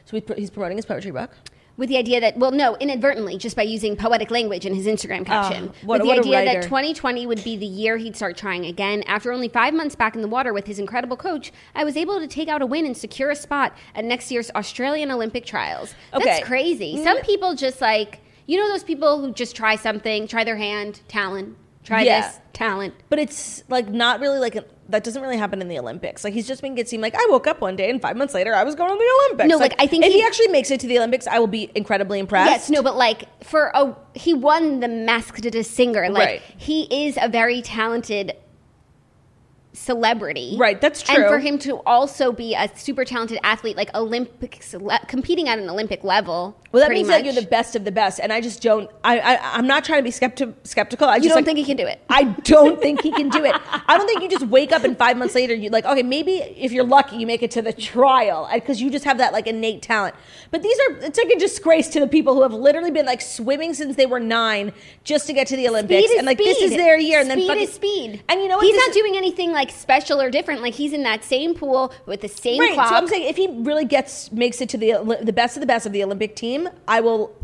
[0.06, 1.32] So he's promoting his poetry book.
[1.78, 5.26] With the idea that well no inadvertently just by using poetic language in his instagram
[5.26, 5.70] caption.
[5.74, 9.04] Ah, what- with the idea that 2020 would be the year he'd start trying again.
[9.08, 12.20] After only five months back in the water with his incredible coach i was able
[12.20, 15.96] to take out a win and secure a spot at next year's australian olympic trials.
[16.14, 16.24] Okay.
[16.26, 17.04] that's crazy.
[17.04, 21.02] Some people just like you know those people who just try something try their hand
[21.08, 22.22] talent try Yeah.
[22.28, 25.80] this talent But it's like not really like a, that doesn't really happen in the
[25.80, 26.24] Olympics.
[26.24, 28.34] Like he's just making it seem like I woke up one day and five months
[28.34, 29.50] later I was going to the Olympics.
[29.50, 31.48] No, like, I think if he, he- actually makes it to the Olympics, I will
[31.48, 32.52] be incredibly impressed.
[32.52, 36.10] Yes, no, but like for a he won the Masked Singer.
[36.10, 36.42] Like Right.
[36.58, 38.34] he is a very talented
[39.74, 40.56] celebrity.
[40.58, 41.16] Right, that's true.
[41.16, 44.74] And for him to also be a super talented athlete, like Olympics,
[45.08, 46.56] competing at an Olympic level.
[46.72, 48.90] Well, that means much, that you're the best of the best, and I just don't.
[49.04, 51.08] I, I I'm not trying to be skepti- skeptical.
[51.08, 52.02] I You just don't like, think he can do it?
[52.10, 53.54] I don't think he can do it.
[53.88, 56.38] I don't think you just wake up and five months later you're like okay maybe
[56.38, 59.46] if you're lucky you make it to the trial because you just have that like
[59.46, 60.16] innate talent.
[60.50, 63.22] But these are it's like a disgrace to the people who have literally been like
[63.22, 64.72] swimming since they were nine
[65.04, 67.38] just to get to the Olympics Speed and like this is their year and then
[67.38, 68.24] speed fucking, is speed.
[68.30, 68.66] And you know what?
[68.66, 70.62] He's This not is- doing anything like special or different.
[70.62, 72.74] Like he's in that same pool with the same Right.
[72.74, 72.90] clock.
[72.90, 75.68] So I'm saying if he really gets makes it to the the best of the
[75.68, 77.36] best of the Olympic team, I will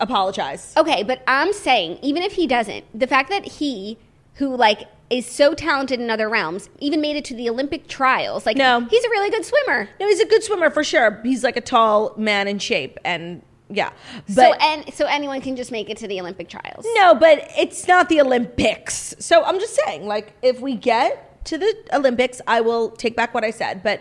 [0.00, 0.74] apologize.
[0.76, 3.98] Okay, but I'm saying even if he doesn't, the fact that he,
[4.34, 8.44] who like is so talented in other realms, even made it to the Olympic trials,
[8.44, 8.80] like No.
[8.90, 9.88] he's a really good swimmer.
[9.98, 11.20] No, he's a good swimmer for sure.
[11.24, 13.92] He's like a tall man in shape, and yeah.
[14.26, 16.86] But so and so anyone can just make it to the Olympic trials.
[16.94, 19.14] no, but it's not the Olympics.
[19.18, 23.34] So I'm just saying, like, if we get to the Olympics, I will take back
[23.34, 23.82] what I said.
[23.82, 24.00] But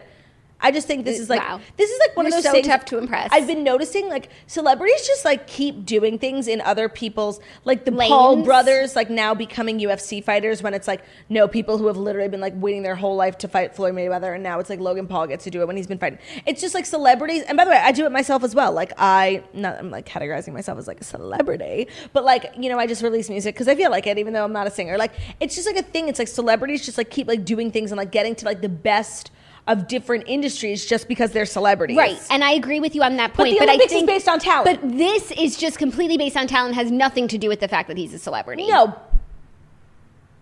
[0.59, 1.61] I just think this is like Wow.
[1.77, 3.29] this is like one You're of those so things tough to impress.
[3.31, 7.91] I've been noticing like celebrities just like keep doing things in other people's like the
[7.91, 12.29] Paul brothers like now becoming UFC fighters when it's like no people who have literally
[12.29, 15.07] been like waiting their whole life to fight Floyd Mayweather and now it's like Logan
[15.07, 16.19] Paul gets to do it when he's been fighting.
[16.45, 18.71] It's just like celebrities and by the way I do it myself as well.
[18.71, 22.79] Like I not I'm like categorizing myself as like a celebrity, but like you know
[22.79, 24.97] I just release music because I feel like it even though I'm not a singer.
[24.97, 26.07] Like it's just like a thing.
[26.09, 28.69] It's like celebrities just like keep like doing things and like getting to like the
[28.69, 29.31] best
[29.67, 31.97] of different industries just because they're celebrities.
[31.97, 33.57] Right, and I agree with you on that point.
[33.57, 34.81] But the I Olympics is think, based on talent.
[34.81, 36.75] But this is just completely based on talent.
[36.75, 38.67] Has nothing to do with the fact that he's a celebrity.
[38.67, 38.99] No,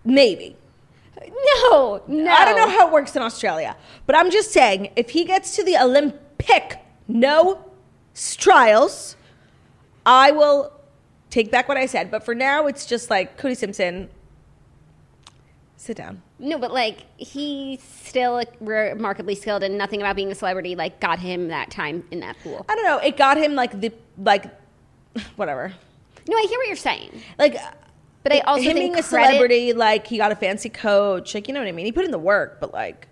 [0.04, 0.56] maybe.
[1.70, 2.32] no, no.
[2.32, 5.56] I don't know how it works in Australia, but I'm just saying if he gets
[5.56, 7.64] to the Olympic no
[8.36, 9.16] trials,
[10.04, 10.72] I will
[11.30, 12.10] take back what I said.
[12.10, 14.08] But for now, it's just like Cody Simpson.
[15.86, 16.20] Sit down.
[16.40, 21.20] No, but like he's still remarkably skilled, and nothing about being a celebrity like got
[21.20, 22.66] him that time in that pool.
[22.68, 22.98] I don't know.
[22.98, 24.46] It got him like the like
[25.36, 25.72] whatever.
[26.28, 27.56] No, I hear what you're saying, Like,
[28.24, 31.36] but I also him think being a credit- celebrity, like he got a fancy coach,
[31.36, 31.86] like you know what I mean.
[31.86, 33.06] He put in the work, but like,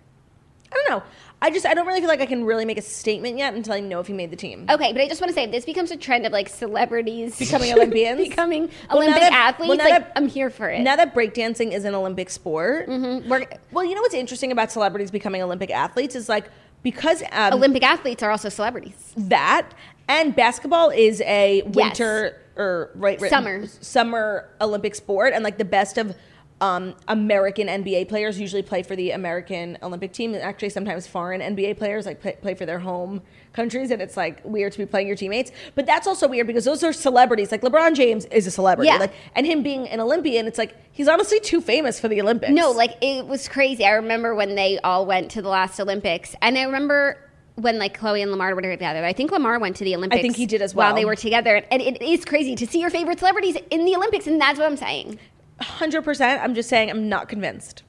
[0.69, 1.03] I don't know.
[1.41, 3.73] I just I don't really feel like I can really make a statement yet until
[3.73, 4.65] I know if he made the team.
[4.69, 7.37] Okay, but I just want to say if this becomes a trend of like celebrities
[7.37, 8.17] Becoming Olympians?
[8.29, 9.69] becoming Well, Olympic that- athletes.
[9.69, 10.79] well, like that- I'm here for it.
[10.81, 13.27] Now that breakdancing is an Olympic sport, Mhm.
[13.27, 16.49] We're, well, you know what's interesting about celebrities becoming Olympic athletes is like
[16.83, 19.13] because um, Olympic athletes are also celebrities.
[19.17, 19.69] that
[20.07, 23.67] and basketball is a winter or right, right Summer.
[23.81, 26.15] summer Olympic sport, and like the best of
[26.61, 31.41] um, American NBA players usually play for the American Olympic team, and actually sometimes foreign
[31.41, 34.85] NBA players like play, play for their home countries, and it's like weird to be
[34.85, 35.51] playing your teammates.
[35.75, 37.51] But that's also weird because those are celebrities.
[37.51, 38.97] Like LeBron James is a celebrity, Yeah.
[38.97, 42.53] like and him being an Olympian, it's like he's honestly too famous for the Olympics.
[42.53, 43.85] No, like it was crazy.
[43.85, 47.17] I remember when they all went to the last Olympics, and I remember
[47.55, 49.03] when like Khloe and Lamar were together.
[49.03, 50.19] I think Lamar went to the Olympics.
[50.19, 50.87] I think he did as well.
[50.87, 53.95] while they were together, and it is crazy to see your favorite celebrities in the
[53.95, 55.19] Olympics, and that's what I'm saying.
[55.61, 56.41] Hundred percent.
[56.43, 57.83] I'm just saying I'm not convinced.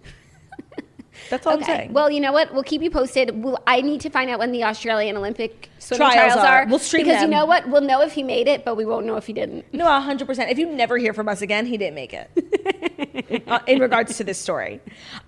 [1.30, 1.92] That's all I'm saying.
[1.92, 2.52] Well, you know what?
[2.52, 3.42] We'll keep you posted.
[3.42, 6.62] We'll, I need to find out when the Australian Olympic swimming Trials trials, are.
[6.62, 6.66] are.
[6.66, 7.30] We'll stream because them.
[7.30, 7.68] you know what?
[7.68, 9.64] We'll know if he made it, but we won't know if he didn't.
[9.72, 10.50] no, hundred percent.
[10.50, 13.42] If you never hear from us again, he didn't make it.
[13.46, 14.80] uh, in regards to this story,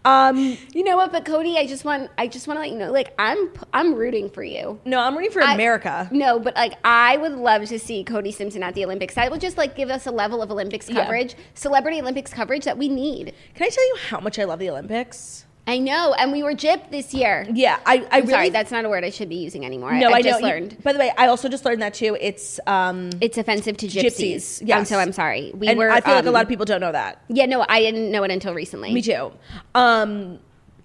[0.05, 1.13] um, You know what?
[1.13, 3.95] But Cody, I just want I just want to let you know, like I'm I'm
[3.95, 4.81] rooting for you.
[4.85, 6.09] no, I'm rooting for I- America.
[6.13, 9.15] No, but like I would love to see Cody Simpson at the Olympics.
[9.15, 11.03] That will just like give us a level of Olympics Yeah.
[11.05, 13.35] coverage, celebrity Olympics coverage that we need.
[13.55, 15.45] Can I tell you how much I love the Olympics?
[15.69, 17.47] I know, and we were gypped this year.
[17.53, 18.33] Yeah, I, I I'm really.
[18.33, 19.93] sorry, that's not a word I should be using anymore.
[19.93, 20.49] no, I, I just know.
[20.49, 20.83] learned.
[20.83, 22.17] By the way, I also just learned that too.
[22.19, 24.03] It's um, It's offensive to gypsies.
[24.03, 24.63] gypsies.
[24.65, 24.79] Yes.
[24.79, 25.53] Um, so I'm sorry.
[25.55, 25.91] We and were.
[25.91, 27.23] I feel like a um, lot of people don't know that.
[27.29, 28.95] Yeah, no, I didn't know it until recently.
[28.95, 29.31] Me too.
[29.75, 30.39] Um,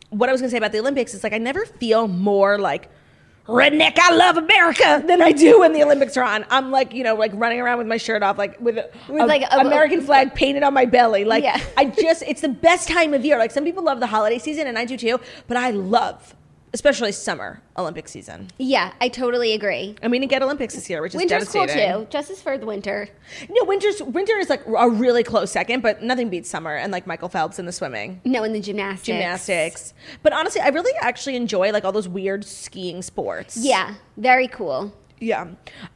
[0.09, 2.89] what I was gonna say about the Olympics is like I never feel more like
[3.47, 3.97] redneck.
[3.99, 6.45] I love America than I do when the Olympics are on.
[6.49, 9.21] I'm like you know like running around with my shirt off, like with, a, With,
[9.21, 11.25] a like, a- American flag painted on my belly.
[11.25, 11.59] Like Yeah.
[11.77, 13.37] I just it's the best time of year.
[13.37, 15.19] Like some people love the holiday season, and I do too.
[15.47, 16.35] But I love
[16.73, 18.49] especially summer Olympic season.
[18.57, 19.95] Yeah, I totally agree.
[20.01, 22.07] And we didn't get Olympics this year, which is Winter's cool too.
[22.09, 23.07] Justice for the winter.
[23.49, 27.05] No, winter's winter is like a really close second, but nothing beats summer and like
[27.05, 28.21] Michael Phelps in the swimming.
[28.25, 29.05] No, in the gymnastics.
[29.05, 29.93] gymnastics.
[30.23, 33.57] But honestly, I really actually enjoy like all those weird skiing sports.
[33.57, 34.93] Yeah, very cool.
[35.19, 35.47] Yeah.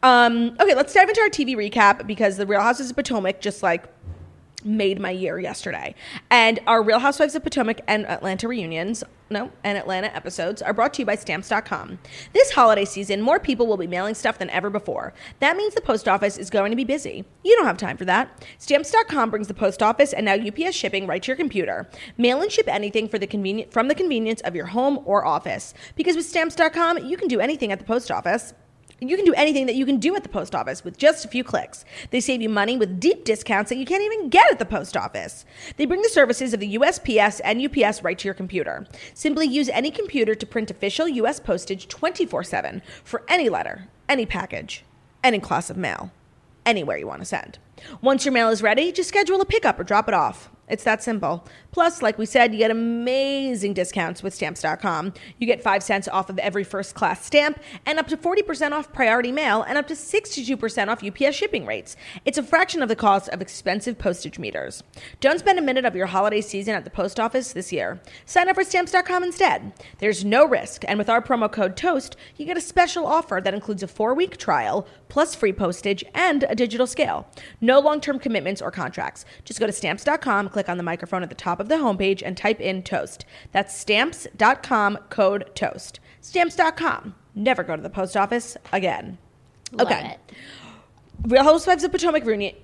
[0.04, 3.62] Um, okay, let's dive into our TV recap because the Real Houses of Potomac just
[3.62, 3.86] like
[4.68, 5.96] made my year yesterday.
[6.30, 10.94] And our Real Housewives of Potomac and Atlanta reunions, no, and Atlanta episodes are brought
[10.96, 12.00] to you by stamps.com.
[12.34, 15.14] This holiday season, more people will be mailing stuff than ever before.
[15.40, 17.26] That means the post office is going to be busy.
[17.44, 18.46] You don't have time for that.
[18.58, 21.90] Stamps.com brings the post office and now UPS shipping right to your computer.
[22.18, 25.74] Mail and ship anything for the convenient from the convenience of your home or office.
[25.96, 28.54] Because with stamps.com, you can do anything at the post office.
[29.00, 31.28] You can do anything that you can do at the post office with just a
[31.28, 31.86] few clicks.
[32.10, 34.98] They save you money with deep discounts that you can't even get at the post
[34.98, 35.46] office.
[35.76, 38.88] They bring the services of the USPS and UPS right to your computer.
[39.14, 44.26] Simply use any computer to print official US postage 24 7 for any letter, any
[44.26, 44.84] package,
[45.24, 46.12] any class of mail,
[46.66, 47.60] anywhere you want to send.
[48.02, 50.50] Once your mail is ready, just schedule a pickup or drop it off.
[50.68, 51.46] It's that simple.
[51.78, 55.14] Plus, like we said, you get amazing discounts with stamps.com.
[55.38, 58.92] You get 5 cents off of every first class stamp and up to 40% off
[58.92, 61.96] priority mail and up to 62% off UPS shipping rates.
[62.26, 64.82] It's a fraction of the cost of expensive postage meters.
[65.20, 68.02] Don't spend a minute of your holiday season at the post office this year.
[68.26, 69.72] Sign up for stamps.com instead.
[70.00, 73.54] There's no risk, and with our promo code TOAST, you get a special offer that
[73.54, 77.28] includes a 4-week trial plus free postage and a digital scale.
[77.62, 79.26] No long-term commitments or contracts.
[79.46, 82.36] Just go to stamps.com, click on the microphone at the top of the homepage and
[82.36, 83.26] type in TOAST.
[83.52, 86.00] That's stamps.com code TOAST.
[86.22, 87.16] Stamps.com.
[87.36, 89.18] Never go to the post office again.
[89.72, 90.12] Love okay.
[90.12, 90.36] it.
[91.24, 92.56] Real Housewives of Potomac reunion.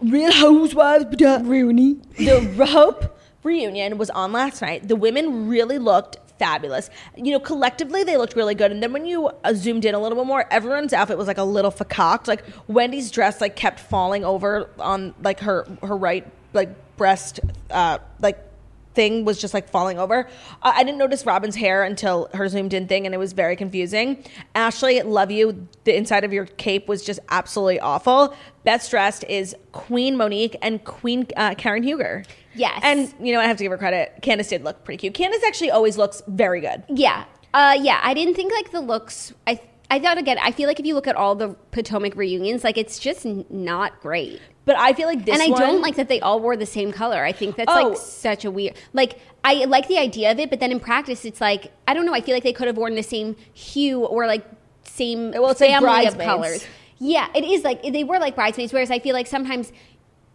[0.00, 2.02] Real Housewives of Potomac reunion.
[2.16, 4.88] The Hope reunion was on last night.
[4.88, 6.88] The women really looked fabulous.
[7.16, 8.72] You know, collectively they looked really good.
[8.72, 11.38] And then when you uh, zoomed in a little bit more, everyone's outfit was like
[11.38, 12.26] a little fakaked.
[12.26, 17.96] Like Wendy's dress like kept falling over on like her her right like breast uh
[18.20, 18.38] like
[18.94, 20.28] thing was just like falling over.
[20.62, 23.56] Uh, I didn't notice Robyn's hair until her zoomed in thing, and it was very
[23.56, 24.24] confusing.
[24.54, 25.68] Ashley, love you.
[25.84, 28.34] The inside of your cape was just absolutely awful.
[28.64, 32.24] Best dressed is Queen Monique and Queen uh, Karen Huger.
[32.54, 32.80] Yes.
[32.82, 34.18] And, you know, I have to give her credit.
[34.22, 35.14] Candiace did look pretty cute.
[35.14, 36.82] Candiace actually always looks very good.
[36.88, 37.24] Yeah.
[37.54, 39.32] Uh, yeah, I didn't think like the looks.
[39.46, 39.60] I
[39.90, 40.38] I thought again.
[40.40, 44.00] I feel like if you look at all the Potomac reunions, like it's just not
[44.00, 44.40] great.
[44.70, 46.64] But I feel like this and I one- don't like that they all wore the
[46.64, 47.24] same color.
[47.24, 47.88] I think that's Oh.
[47.88, 48.74] like such a weird.
[48.92, 52.06] Like I like the idea of it, but then in practice, it's like I don't
[52.06, 52.14] know.
[52.14, 54.44] I feel like they could have worn the same hue or like
[54.84, 56.64] same Well, it's like family of colors.
[57.00, 58.72] Yeah, it is like they were like bridesmaids.
[58.72, 59.72] Whereas I feel like sometimes.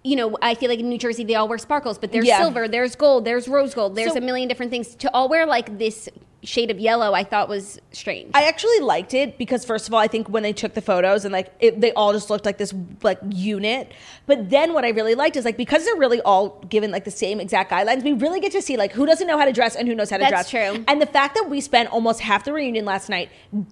[0.03, 2.37] You know, I feel like in New Jersey they all wear sparkles, but there's Yeah.
[2.39, 4.93] silver, there's gold, there's rose gold, there's So- a million different things.
[4.97, 6.07] To all wear like this
[6.45, 8.31] shade of yellow, I thought was strange.
[8.33, 11.25] I actually liked it because first of all, I think when they took the photos
[11.25, 13.91] and like it, they all just looked like this like unit.
[14.25, 17.11] But then what I really liked is like because they're really all given like the
[17.11, 19.75] same exact guidelines, we really get to see like who doesn't know how to dress
[19.75, 20.73] and who knows how to That's dress.
[20.73, 20.85] true.
[20.87, 23.29] And the fact that we spent almost half the reunion last night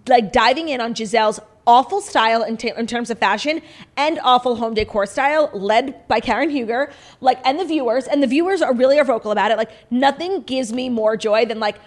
[0.07, 3.61] like diving in on Gizelle's awful style in, t- in terms of fashion
[3.95, 8.27] and awful home decor style led by Karen Huger like and the viewers and the
[8.27, 11.77] viewers are really are vocal about it like nothing gives me more joy than like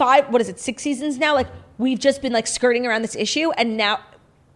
[0.00, 3.16] five what is it six seasons now like we've just been like skirting around this
[3.16, 3.98] issue and now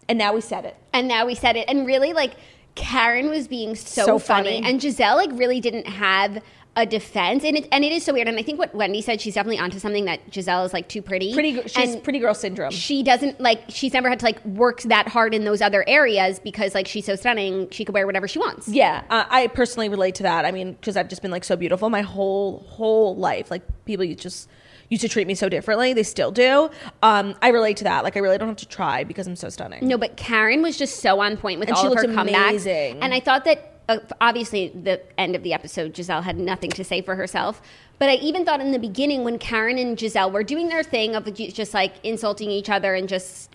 [0.09, 1.65] and now we said it And now we said it.
[1.67, 2.33] And really, like,
[2.75, 4.61] Karen was being so, So funny.
[4.61, 4.67] funny.
[4.67, 6.41] And Gizelle, like, really didn't have
[6.77, 8.27] a defense, and it and it is so weird.
[8.27, 11.01] And I think what Wendy said, she's definitely onto something that Gizelle is like too
[11.01, 11.33] pretty.
[11.33, 12.71] Pretty, she's pretty girl syndrome.
[12.71, 13.63] She doesn't like.
[13.69, 17.05] She's never had to like work that hard in those other areas because like she's
[17.05, 17.69] so stunning.
[17.71, 18.67] She could wear whatever she wants.
[18.67, 20.43] Yeah, uh, I personally relate to that.
[20.43, 23.49] I mean, because I've just been like so beautiful my whole whole life.
[23.49, 24.49] Like people you just
[24.89, 25.93] used to treat me so differently.
[25.93, 26.69] They still do.
[27.01, 28.03] Um, I relate to that.
[28.03, 29.87] Like I really don't have to try because I'm so stunning.
[29.87, 32.13] No, but Karen was just so on point with And all she of her looked
[32.29, 32.49] comebacks.
[32.49, 32.99] amazing.
[33.01, 36.83] And I thought that uh, obviously the end of the episode, Gizelle had nothing to
[36.83, 37.61] say for herself.
[37.97, 41.15] But I even thought in the beginning when Karen and Gizelle were doing their thing
[41.15, 43.54] of just like insulting each other and just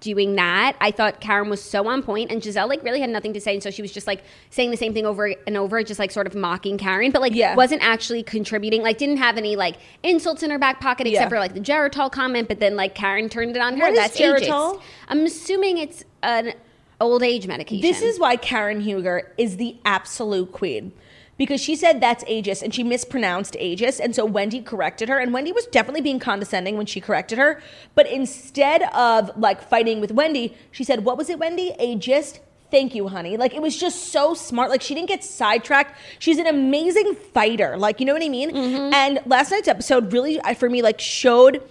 [0.00, 3.32] doing that, I thought Karen was so on point and Gizelle like really had nothing
[3.34, 3.54] to say.
[3.54, 6.10] And so she was just like saying the same thing over and over, just like
[6.10, 7.54] sort of mocking Karen, but like Yeah.
[7.54, 11.28] wasn't actually contributing, like didn't have any like insults in her back pocket except Yeah.
[11.28, 12.48] for like the Geritol comment.
[12.48, 13.80] But then like Karen turned it on her.
[13.84, 14.76] What is That's Geritol?
[14.76, 14.82] ageist.
[15.08, 16.54] I'm assuming it's an
[17.00, 17.82] old age medication.
[17.82, 20.92] This is why Karen Huger is the absolute queen.
[21.40, 23.98] Because she said that's ageist and she mispronounced ageist.
[23.98, 25.18] And so Wendy corrected her.
[25.18, 27.62] And Wendy was definitely being condescending when she corrected her.
[27.94, 31.74] But instead of like fighting with Wendy, she said, What was it, Wendy?
[31.80, 32.40] Ageist?
[32.70, 33.38] Thank you, honey.
[33.38, 34.68] Like it was just so smart.
[34.68, 35.98] Like she didn't get sidetracked.
[36.18, 37.78] She's an amazing fighter.
[37.78, 38.50] Like, you know what I mean?
[38.50, 38.92] Mm-hmm.
[38.92, 41.62] And last night's episode really, for me, like showed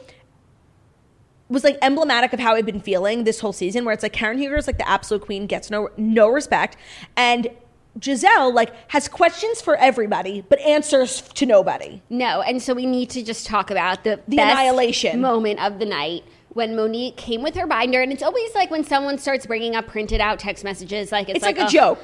[1.48, 4.40] was like emblematic of how I've been feeling this whole season, where it's like Karen
[4.40, 6.76] Huger is like the absolute queen, gets no no respect,
[7.16, 7.50] and
[7.98, 12.02] Gizelle like has questions for everybody but answers to nobody.
[12.10, 15.20] no, and so we need to just talk about the The annihilation.
[15.22, 18.84] moment of the night when Monique came with her binder, and it's always like when
[18.84, 21.68] someone starts bringing up printed out text messages, like it's, It's like, a oh.
[21.68, 22.00] joke.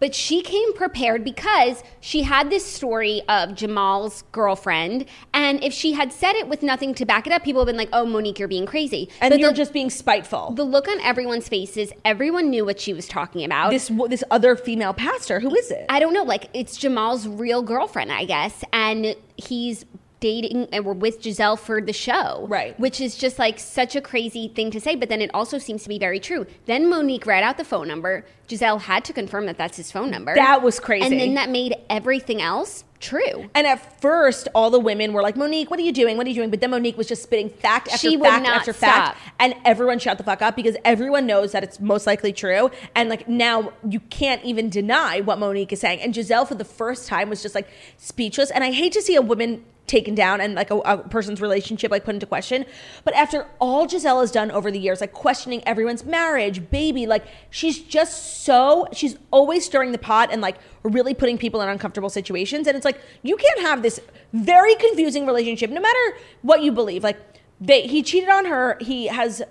[0.00, 5.92] But she came prepared because she had this story of Jamal's girlfriend, and if she
[5.92, 8.06] had said it with nothing to back it up, people would have been like, "Oh,
[8.06, 10.52] Monique, you're being crazy." And but you're the, just being spiteful.
[10.52, 13.70] the look on everyone's faces, everyone knew what she was talking about.
[13.70, 15.84] this this other female pastor, who is it?
[15.88, 19.84] I don't know, like it's Jamal's real girlfriend, I guess, and he's
[20.20, 22.46] dating and we're with Gizelle for the show.
[22.48, 22.78] Right.
[22.78, 25.82] Which is just like such a crazy thing to say, but then it also seems
[25.82, 26.46] to be very true.
[26.66, 28.24] Then Monique read out the phone number.
[28.48, 30.34] Gizelle had to confirm that that's his phone number.
[30.34, 31.06] That was crazy.
[31.06, 33.48] And then that made everything else true.
[33.54, 36.16] and at first, all the women were like, Monique, what are you doing?
[36.16, 36.50] What are you doing?
[36.50, 39.16] But then Monique was just spitting fact after She fact after fact.
[39.16, 39.34] stop.
[39.38, 42.70] And everyone shut the fuck up because everyone knows that it's most likely true.
[42.94, 46.00] And like now you can't even deny what Monique is saying.
[46.00, 48.50] And Gizelle, for the first time, was just like speechless.
[48.50, 51.90] And I hate to see a woman taken down and like a, a person's relationship
[51.90, 52.64] like put into question.
[53.04, 57.26] But after all Gizelle has done over the years, like questioning everyone's marriage, baby, like
[57.50, 62.08] she's just so she's always stirring the pot and like really putting people in uncomfortable
[62.10, 62.66] situations.
[62.66, 64.00] And it's like you can't have this
[64.32, 67.02] very confusing relationship, no matter what you believe.
[67.02, 67.18] Like
[67.60, 68.78] they he cheated on her.
[68.80, 69.42] He has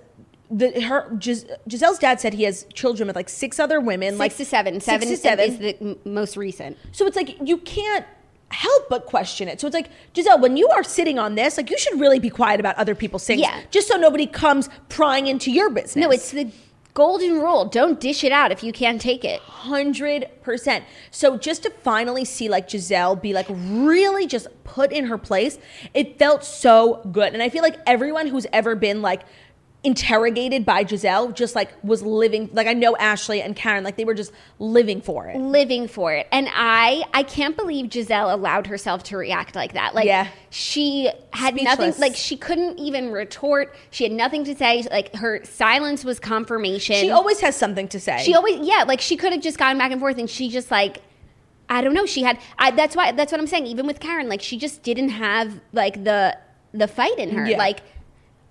[0.50, 4.18] the her Gis, Gizelle's dad said he has children with like six other women, Six
[4.18, 4.74] like to seven.
[4.80, 5.44] six Seven to seven.
[5.50, 6.76] is the m- most recent.
[6.92, 8.04] So it's like you can't
[8.50, 9.60] help but question it.
[9.60, 12.30] So it's like Gizelle, when you are sitting on this, like you should really be
[12.30, 13.60] quiet about other people's things, Yeah.
[13.70, 15.96] just so nobody comes prying into your business.
[15.96, 16.50] No, it's the
[16.92, 17.64] golden rule.
[17.66, 19.40] Don't dish it out if you can't take it.
[19.40, 20.84] hundred percent.
[21.12, 25.58] So just to finally see like Gizelle be like really just put in her place,
[25.94, 27.32] it felt so good.
[27.32, 29.22] And I feel like everyone who's ever been like
[29.82, 34.04] interrogated by Gizelle just like was living like I know Ashley and Karen like they
[34.04, 35.38] were just living for it.
[35.38, 39.94] living for it and i i can't believe gizelle allowed herself to react like that
[39.94, 40.28] like Yeah.
[40.50, 41.64] she had Speechless.
[41.78, 46.20] nothing like she couldn't even retort she had nothing to say like her silence was
[46.20, 48.22] confirmation She always has something to say.
[48.22, 50.70] she always yeah like she could have just gone back and forth and she just
[50.70, 50.98] like
[51.70, 54.28] i don't know she had I, that's why that's what i'm saying even with karen
[54.28, 56.36] like she just didn't have like the
[56.74, 57.56] the fight in her Yeah.
[57.56, 57.80] like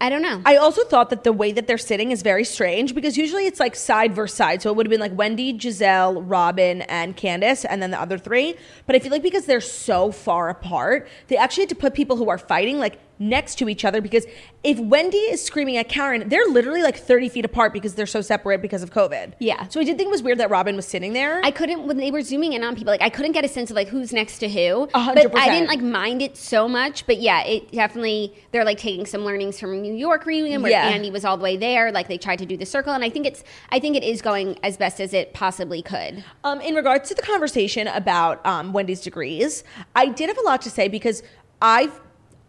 [0.02, 2.96] i don't know I also thought that the way that they're sitting is very strange
[2.96, 4.62] because usually it's like side versus side.
[4.62, 8.18] So it would have been like Wendy, Gizelle, Robyn, and Candiace, and then the other
[8.18, 8.56] three.
[8.86, 12.16] But I feel like because they're so far apart, they actually had to put people
[12.16, 14.26] who are fighting like next to each other because
[14.64, 18.22] if Wendy is screaming at Karen, they're literally like 30 feet apart because they're so
[18.22, 19.34] separate because of COVID.
[19.40, 19.68] Yeah.
[19.68, 21.42] So I did think it was weird that Robyn was sitting there.
[21.44, 22.92] I couldn't when they were zooming in on people.
[22.92, 24.90] Like I couldn't get a sense of like who's next to who.
[24.94, 27.06] A hundred But I didn't like mind it so much.
[27.06, 30.88] But yeah, it definitely they're like taking some learnings from New York reunion where Yeah.
[30.88, 31.92] Andy was all the way there.
[31.92, 34.22] Like they tried to do the circle, and I think it's I think it is
[34.22, 36.24] going as best as it possibly could.
[36.44, 39.64] Um, in regards to the conversation about um, Wendy's degrees,
[39.96, 41.22] I did have a lot to say because
[41.62, 41.92] I,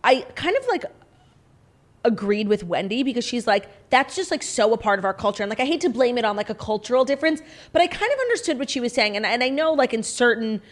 [0.03, 0.85] I kind of like
[2.05, 5.43] agreed with Wendy because she's like that's just like so a part of our culture.
[5.43, 7.43] And like I hate to blame it on like a cultural difference,
[7.73, 9.17] but I kind of understood what she was saying.
[9.17, 10.63] And and I know like in certain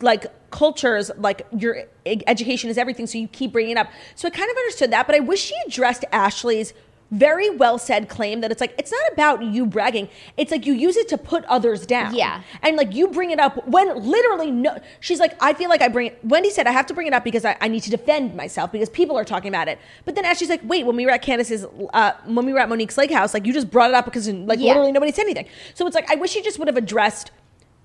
[0.00, 3.88] like cultures like your education is everything so you keep bringing it up.
[4.16, 6.74] So i kind of understood that but i wish she addressed ashley's
[7.12, 10.72] very well said claim that it's like it's not about you bragging it's like you
[10.72, 12.42] use it to put others down Yeah.
[12.62, 15.88] and like you bring it up when literally no she's like i feel like i
[15.88, 17.90] bring it wendy said i have to bring it up because i, I need to
[17.90, 21.04] defend myself because people are talking about it but then ashley's like wait when we
[21.06, 23.90] were at candiace's uh, when we were at monique's lake house like you just brought
[23.90, 24.72] it up because like Yeah.
[24.72, 27.30] literally nobody said anything so it's like i wish she just would have addressed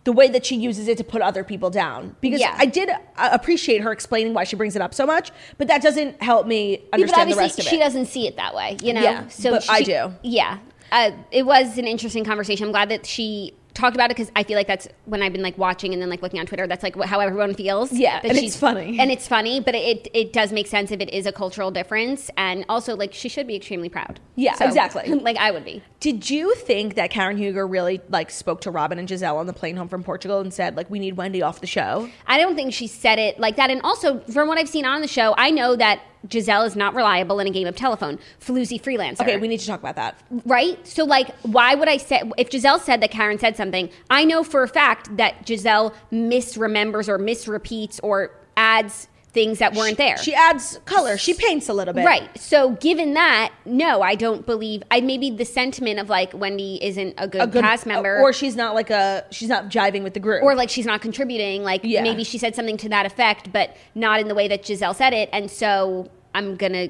[0.04, 2.56] the way that she uses it to put other people down because Yeah.
[2.58, 5.82] i did uh, appreciate her explaining why she brings it up so much but that
[5.82, 7.70] doesn't help me Yeah, understand the rest of it.
[7.70, 9.02] she doesn't see it that way, you know.
[9.02, 10.14] Yeah, but I do.
[10.24, 10.58] Yeah,
[10.92, 12.66] uh, it was an interesting conversation.
[12.66, 15.42] I'm glad that she talked about it because I feel like that's when I've been
[15.42, 16.68] like watching and then like looking on Twitter.
[16.68, 17.92] That's like how everyone feels.
[17.92, 19.00] Yeah, and she's- it's funny.
[19.00, 22.30] and it's funny, but it it does make sense if it is a cultural difference,
[22.38, 24.20] and also like she should be extremely proud.
[24.36, 25.14] Yeah, exactly.
[25.14, 25.84] like I would be.
[26.00, 29.54] Did you think that Karen Huger really like spoke to Robyn and Gizelle on the
[29.54, 32.10] plane home from Portugal and said like we need Wendy off the show?
[32.28, 33.70] I don't think she said it like that.
[33.70, 36.94] And also, from what I've seen on the show, I know that Gizelle is not
[36.96, 38.20] reliable in a game of telephone.
[38.40, 39.22] Floozy freelancer.
[39.22, 40.16] Okay, we need to talk about that.
[40.46, 40.86] right?
[40.88, 43.90] So, like, why would I say if Gizelle said that Karen said something?
[44.10, 49.98] I know for a fact that Gizelle misremembers or misrepeats or adds things that weren't
[49.98, 50.18] there.
[50.18, 51.18] She adds color.
[51.18, 52.06] She paints a little bit.
[52.06, 52.30] Right.
[52.38, 54.84] So, given that, no, I don't believe.
[54.92, 58.34] I maybe the sentiment of like Wendy isn't a good, A good cast member, or
[58.34, 60.44] she's not like a she's not jiving with the group.
[60.44, 61.64] or like she's not contributing.
[61.64, 62.04] Like Yeah.
[62.04, 65.14] maybe she said something to that effect, but not in the way that Gizelle said
[65.14, 65.30] it.
[65.32, 66.90] And so I'm gonna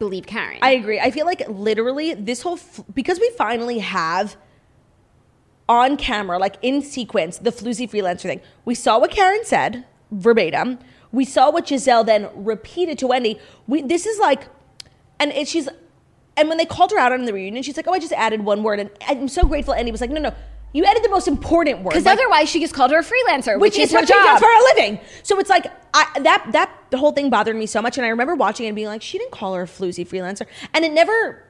[0.00, 0.58] believe Karen.
[0.60, 0.98] I agree.
[0.98, 4.36] I feel like literally this whole f- because we finally have
[5.68, 8.40] on camera, like in sequence, the floozy freelancer thing.
[8.64, 10.78] We saw what Karen said verbatim.
[11.14, 13.38] We saw what Gizelle then repeated to Wendy.
[13.66, 14.48] We this is like,
[15.20, 15.68] and it, she's,
[16.36, 18.44] and when they called her out on the reunion, she's like, "Oh, I just added
[18.44, 19.74] one word," and I'm so grateful.
[19.74, 20.34] Andy was like, "No, no."
[20.72, 21.90] You added the most important word.
[21.90, 24.12] because Like, otherwise she just called her a freelancer, which, which, is her what she
[24.12, 24.24] job.
[24.24, 24.98] does for a living.
[25.22, 28.08] So it's like I, that that the whole thing bothered me so much, and I
[28.08, 30.92] remember watching it and being like, she didn't call her a floozy freelancer, and it
[30.92, 31.44] never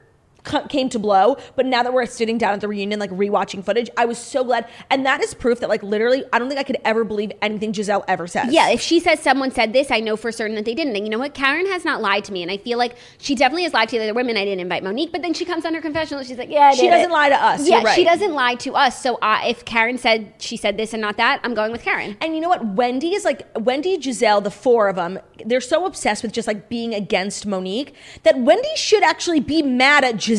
[0.69, 1.37] came to blow.
[1.55, 4.43] But now that we're sitting down at the reunion, like rewatching footage, I was so
[4.43, 7.31] glad, and that is proof that like literally, I don't think I could ever believe
[7.41, 8.53] anything Gizelle ever says.
[8.53, 10.95] Yeah, if she says someone said this, I know for certain that they didn't.
[10.95, 11.33] And you know what?
[11.33, 13.97] Karen has not lied to me, and I feel like she definitely has lied to
[13.97, 14.37] the other women.
[14.37, 16.23] I didn't invite Monique, but then she comes on her confessional.
[16.23, 17.13] She's like, "Yeah, She doesn't it.
[17.13, 17.95] lie to us, Yeah, right.
[17.95, 19.01] she doesn't lie to us.
[19.01, 22.17] So uh, if Karen said she said this and not that, I'm going with Karen.
[22.21, 22.65] And you know what?
[22.65, 25.19] Wendy is like Wendy, Gizelle, the four of them.
[25.45, 27.93] They're so obsessed with just like being against Monique
[28.23, 30.34] that Wendy should actually be mad at Gizelle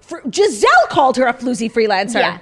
[0.00, 2.20] for Gizelle called her a floozy freelancer.
[2.20, 2.38] Yeah.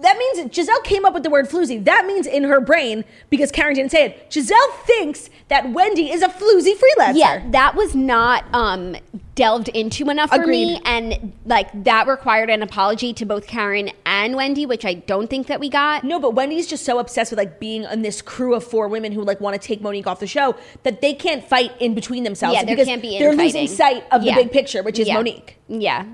[0.00, 1.84] That means Gizelle came up with the word floozy.
[1.84, 6.22] That means in her brain, because Karen didn't say it, Gizelle thinks that Wendy is
[6.22, 7.16] a floozy freelancer.
[7.16, 8.96] Yeah, that was not um,
[9.34, 14.36] delved into enough for me, and like that required an apology to both Karen and
[14.36, 16.04] Wendy, which I don't think that we got.
[16.04, 19.12] No, but Wendy's just so obsessed with like being in this crew of four women
[19.12, 22.24] who like want to take Monique off the show that they can't fight in between
[22.24, 22.54] themselves.
[22.56, 24.34] Yeah, there can't be They're losing sight of Yeah.
[24.36, 25.14] the big picture, which is Yeah.
[25.14, 25.56] Monique.
[25.68, 26.04] Yeah.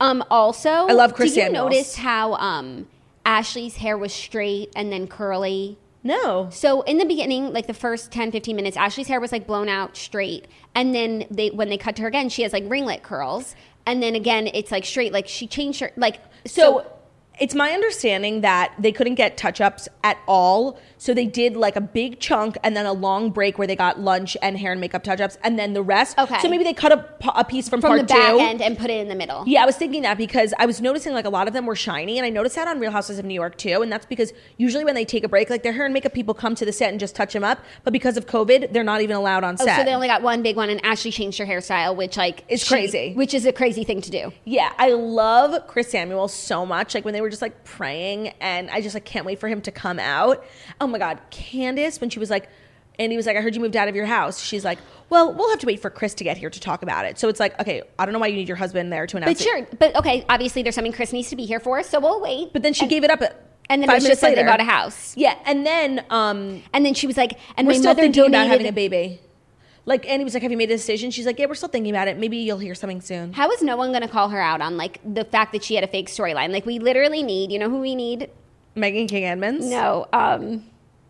[0.00, 1.70] Um, also, I love Chris Did you Samuels.
[1.70, 2.86] notice how um,
[3.24, 5.78] Ashley's hair was straight and then curly?
[6.02, 6.48] No.
[6.50, 9.68] So in the beginning, like the first 10, 15 minutes, Ashley's hair was like blown
[9.68, 10.46] out straight.
[10.74, 13.56] And then they when they cut to her again, she has like ringlet curls.
[13.86, 15.12] And then again, it's like straight.
[15.12, 16.86] Like she changed her like So,
[17.40, 20.78] it's my understanding that they couldn't get touch ups at all.
[20.98, 23.98] So they did like a big chunk and then a long break where they got
[24.00, 26.18] lunch and hair and makeup touch ups and then the rest.
[26.18, 26.38] Okay.
[26.40, 28.38] So maybe they cut a piece from, from part the back two.
[28.38, 29.44] end and put it in the middle.
[29.46, 31.76] Yeah, I was thinking that because I was noticing like a lot of them were
[31.76, 33.82] shiny, and I noticed that on Real Houses of New York too.
[33.82, 36.34] And that's because usually when they take a break, like their hair and makeup people
[36.34, 39.00] come to the set and just touch them up, but because of COVID, they're not
[39.02, 39.78] even allowed on Oh, set.
[39.78, 42.60] so they only got one big one, and Ashley changed her hairstyle, which like is
[42.62, 43.12] she- crazy.
[43.14, 44.32] which is a crazy thing to do.
[44.44, 46.94] Yeah, I love Chris Samuel so much.
[46.94, 49.60] Like when they were just like praying, and I just like can't wait for him
[49.62, 50.44] to come out.
[50.80, 52.48] Oh my God, Candiace, when she was like,
[52.98, 54.40] and he was like, I heard you moved out of your house.
[54.40, 54.78] She's like,
[55.10, 57.18] Well, we'll have to wait for Chris to get here to talk about it.
[57.18, 59.32] So it's like, okay, I don't know why you need your husband there to announce
[59.32, 59.44] But it.
[59.44, 62.52] sure, but okay, obviously there's something Chris needs to be here for, so we'll wait.
[62.52, 64.36] But then she gave it up at and then five it was minutes just something
[64.36, 64.46] later.
[64.48, 65.16] about a house.
[65.16, 68.22] Yeah, and then um, And then she was like, and we're my still mother thinking
[68.24, 68.34] donated.
[68.42, 69.20] about having a baby.
[69.86, 71.68] Like and he was like, "Have you made a decision?" She's like, "Yeah, we're still
[71.68, 72.18] thinking about it.
[72.18, 74.76] Maybe you'll hear something soon." How is no one going to call her out on
[74.76, 76.50] like the fact that she had a fake storyline?
[76.50, 78.30] Like we literally need, you know, who we need?
[78.76, 79.66] Meghan King Edmonds.
[79.66, 80.64] No, um,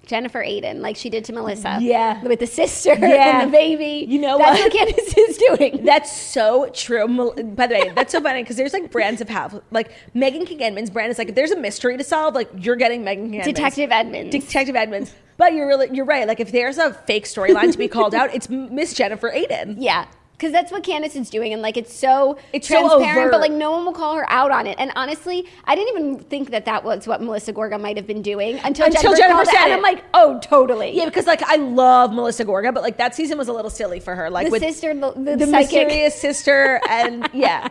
[0.07, 1.79] Jennifer Aydin, like she did to Melissa.
[1.81, 2.23] Yeah.
[2.23, 3.41] with the sister Yeah.
[3.43, 4.07] and the baby.
[4.09, 4.73] You know that's what?
[4.73, 5.85] what Candiace is doing.
[5.85, 7.07] That's so true.
[7.55, 10.63] By the way, that's so funny because there's like brands of have like Meghan King
[10.63, 13.41] Edmonds brand is like if there's a mystery to solve, like you're getting Meghan King
[13.41, 13.47] Edmonds.
[13.47, 14.31] Detective Edmonds.
[14.31, 15.15] Detective Edmonds.
[15.37, 16.27] But you're really you're right.
[16.29, 19.77] Like if there's a fake storyline to be called out, it's Miss Jennifer Aydin.
[19.79, 20.07] yeah.
[20.37, 23.31] Because that's what Candiace is doing, and like it's so It's so transparent, overt.
[23.33, 24.75] but like no one will call her out on it.
[24.81, 28.21] And honestly, I didn't even think that that was what Melissa Gorga might have been
[28.21, 29.77] doing until, Until Jennifer, Jennifer called it, said and it.
[29.77, 30.97] I'm like, oh, totally.
[30.97, 34.01] Yeah, because like I love Melissa Gorga, but like that season was a little silly
[34.01, 34.29] for her.
[34.29, 37.69] Like the with sister, the, the, the mysterious sister, and yeah,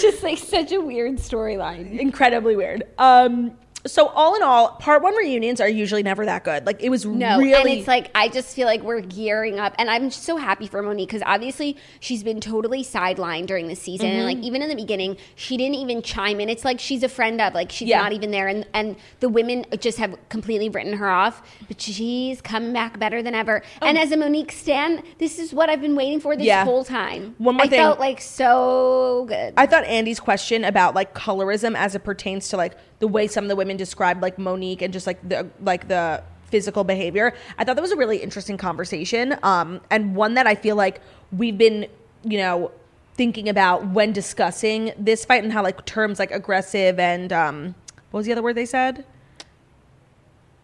[0.00, 1.98] just like such a weird storyline.
[1.98, 2.82] incredibly weird.
[2.98, 3.52] Um,
[3.88, 6.64] so all in all, part one reunions are usually never that good.
[6.66, 7.54] Like it was No, really.
[7.54, 10.66] and it's like I just feel like we're gearing up, and I'm just so happy
[10.68, 14.26] for Monique because obviously she's been totally sidelined during the season, and Mm-hmm.
[14.38, 16.48] like even in the beginning, she didn't even chime in.
[16.48, 18.02] It's like she's a friend of, like she's Yeah.
[18.02, 21.42] not even there, and and the women just have completely written her off.
[21.66, 23.62] But she's coming back better than ever.
[23.82, 26.46] And as a Monique stan, this is what I've been waiting for this Oh.
[26.46, 26.64] Yeah.
[26.64, 27.34] whole time.
[27.38, 27.78] One more I thing.
[27.80, 29.54] felt like so good.
[29.56, 33.44] I thought Andy's question about like colorism as it pertains to like the way some
[33.44, 37.34] of the women described like Monique and just like the like the physical behavior.
[37.58, 41.00] I thought that was a really interesting conversation, um, and one that I feel like
[41.30, 41.86] we've been,
[42.24, 42.70] you know,
[43.14, 47.74] thinking about when discussing this fight and how like terms like aggressive and um,
[48.10, 49.04] what was the other word they said?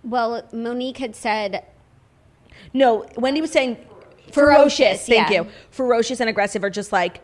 [0.04, 1.64] well, Monique had said
[2.72, 3.78] No, Wendy was saying
[4.32, 5.42] Ferocious, Thank yeah.
[5.42, 5.48] you.
[5.70, 7.20] Ferocious and aggressive are just like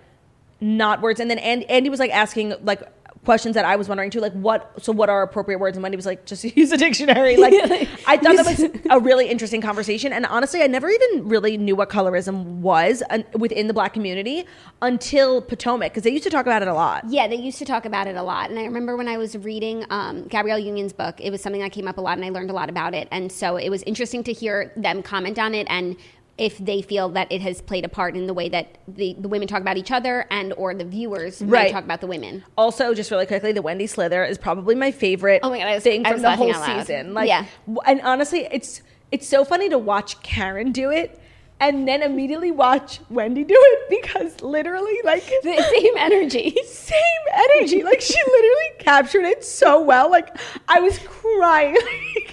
[0.61, 1.21] not words.
[1.21, 2.83] And then Andy, Andy was like asking like
[3.25, 4.83] questions that I was wondering too, like what.
[4.83, 5.77] So what are appropriate words?
[5.77, 7.37] And Wendy was like, just use a dictionary.
[7.37, 7.53] Like
[8.07, 10.13] I thought that was a really interesting conversation.
[10.13, 14.47] And honestly, I never even really knew what colorism was un- within the black community
[14.83, 17.05] until Potomac because they used to talk about it a lot.
[17.09, 18.51] Yeah, they used to talk about it a lot.
[18.51, 21.73] And I remember when I was reading um, Gabrielle Union's book, it was something that
[21.73, 23.09] came up a lot and I learned a lot about it.
[23.11, 25.97] And so it was interesting to hear them comment on it and
[26.41, 29.29] if they feel that it has played a part in the way that the, the
[29.29, 31.71] women talk about each other and or the viewers Right.
[31.71, 32.43] talk about the women.
[32.57, 35.75] Also, just really quickly, the Wendy Slither is probably my favorite Oh my God, I
[35.75, 37.15] was- thing from the whole season.
[37.15, 37.45] Like, Yeah.
[37.87, 38.83] and honestly, it's
[39.13, 41.21] it's so funny to watch Karen do it
[41.59, 46.57] and then immediately watch Wendy do it because literally, like, The same energy.
[46.67, 47.25] same
[47.59, 47.83] energy.
[47.83, 50.11] Like, she literally captured it so well.
[50.11, 50.35] Like,
[50.69, 51.77] I was crying.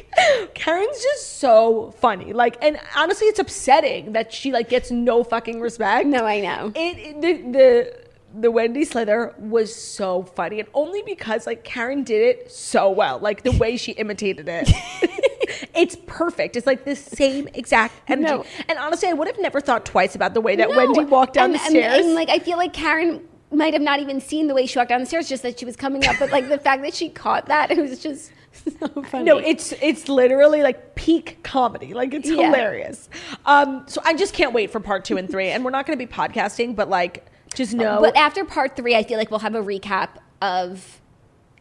[0.53, 2.33] Karen's just so funny.
[2.33, 6.07] Like, and honestly, it's upsetting that she like gets no fucking respect.
[6.07, 6.71] No, I know.
[6.75, 8.07] It, it- the the
[8.39, 13.19] the Wendy Slither was so funny, and only because like Karen did it so well,
[13.19, 14.69] like the way she imitated it.
[15.75, 16.55] it's perfect.
[16.55, 18.31] It's like the same exact energy.
[18.33, 18.45] No.
[18.67, 20.77] And honestly, I would have never thought twice about the way that No.
[20.77, 22.05] Wendy walked down and, the and- stairs.
[22.05, 24.89] And, like I feel like Karen might have not even seen the way she walked
[24.89, 26.17] down the stairs, just that she was coming up.
[26.19, 28.31] But like the fact that she caught that, it was just
[28.79, 29.23] so funny.
[29.23, 31.93] No, it's it's literally like peak comedy.
[31.93, 32.45] Like it's Yeah.
[32.47, 33.09] hilarious.
[33.45, 35.49] Um, so I just can't wait for part two and three.
[35.49, 37.99] And we're not going to be podcasting, but like just know.
[38.01, 40.09] But after part three, I feel like we'll have a recap
[40.41, 41.01] of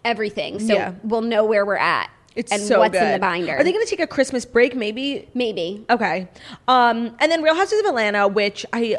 [0.04, 0.92] everything, so Yeah.
[1.02, 3.02] we'll know where we're at it's and so what's good.
[3.02, 3.56] in the binder.
[3.56, 4.76] Are they going to take a Christmas break?
[4.76, 5.26] Maybe.
[5.32, 5.84] Maybe.
[5.88, 6.28] Okay.
[6.68, 8.98] Um, and then Real Houses of Atlanta, which I.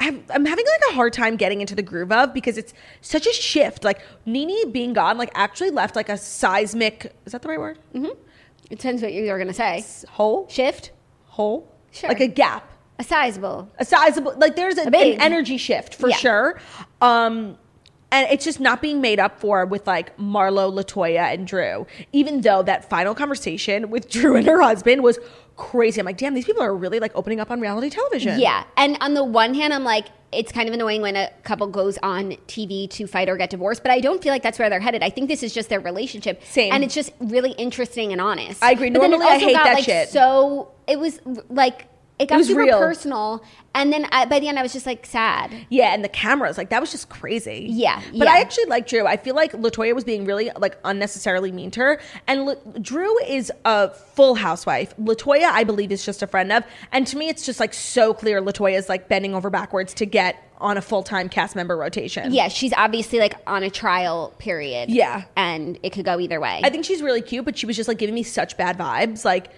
[0.00, 3.32] I'm having like a hard time getting into the groove of because it's such a
[3.32, 3.84] shift.
[3.84, 7.12] Like Nene being gone, like actually left like a seismic.
[7.26, 7.78] Is that the right word?
[7.94, 8.18] It
[8.70, 9.84] depends what you're going to say.
[10.10, 10.90] Hole, Shift,
[11.26, 12.08] hole, Sure.
[12.08, 12.70] like a gap.
[12.98, 13.70] a sizable.
[13.78, 15.14] a sizable like there's a, big.
[15.14, 16.16] an energy shift for Yeah.
[16.16, 16.60] sure
[17.00, 17.56] um
[18.12, 21.86] and it's just not being made up for with like Marlo, Latoya, and Drew.
[22.12, 25.18] Even though that final conversation with Drew and her husband was
[25.56, 26.00] crazy.
[26.00, 28.38] I'm like, damn, these people are really like opening up on reality television.
[28.38, 31.66] Yeah, and on the one hand, I'm like, it's kind of annoying when a couple
[31.68, 34.68] goes on TV to fight or get divorced, but I don't feel like that's where
[34.68, 35.02] they're headed.
[35.02, 36.72] I think this is just their relationship, Same.
[36.72, 38.62] and it's just really interesting and honest.
[38.62, 38.90] I agree.
[38.90, 40.08] But then it Normally, I hate got, that like, shit.
[40.08, 41.86] So it was like
[42.18, 42.78] it got was super real.
[42.78, 43.44] personal,
[43.74, 45.52] and then I, by the end, I was just like sad.
[45.68, 47.66] Yeah, and the cameras, like that was just crazy.
[47.70, 48.32] Yeah, But yeah.
[48.32, 49.04] I actually like Drew.
[49.06, 52.00] I feel like Latoya was being really like unnecessarily mean to her.
[52.28, 54.96] And L- Drew is a full housewife.
[54.96, 56.62] Latoya, I believe, is just a friend of.
[56.92, 60.06] And to me, it's just like so clear Latoya is like bending over backwards to
[60.06, 62.32] get on a full time cast member rotation.
[62.32, 64.88] Yeah, she's obviously like on a trial period.
[64.88, 65.24] Yeah.
[65.36, 66.60] and it could go either way.
[66.62, 69.24] I think she's really cute, but she was just like giving me such bad vibes,
[69.24, 69.48] like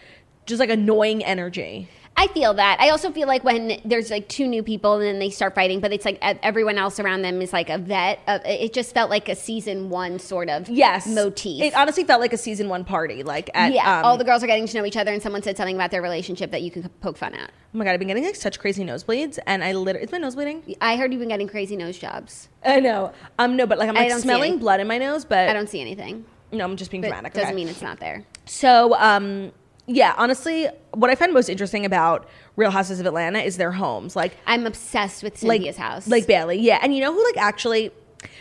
[0.47, 1.91] just like annoying energy.
[2.19, 2.79] I feel that.
[2.81, 5.81] I also feel like when there's like two new people and then they start fighting,
[5.81, 8.21] but it's like everyone else around them is like a vet.
[8.27, 11.07] Uh, it just felt like a season one sort of Yes.
[11.07, 11.63] motif.
[11.63, 13.23] It honestly felt like a season one party.
[13.23, 15.43] Like at, yeah, um, all the girls are getting to know each other, and someone
[15.43, 17.51] said something about their relationship that you can poke fun at.
[17.75, 20.19] Oh my god, I've been getting like such crazy nosebleeds, and I literally is my
[20.19, 20.75] nose bleeding?
[20.81, 22.49] I heard you've been getting crazy nose jobs.
[22.65, 23.13] I know.
[23.39, 25.83] Um, no, but like I'm like smelling blood in my nose, but I don't see
[25.83, 27.35] anything, No, I'm just being but dramatic.
[27.35, 27.55] doesn't okay.
[27.55, 28.25] mean it's not there.
[28.47, 29.53] So, um,
[29.87, 34.17] yeah, honestly, what I find most interesting about Real Houses of Atlanta is their homes,
[34.17, 36.09] like I'm obsessed with like Cynthia's house.
[36.09, 36.59] Lake Bailey.
[36.59, 37.91] Yeah, and you know who like actually.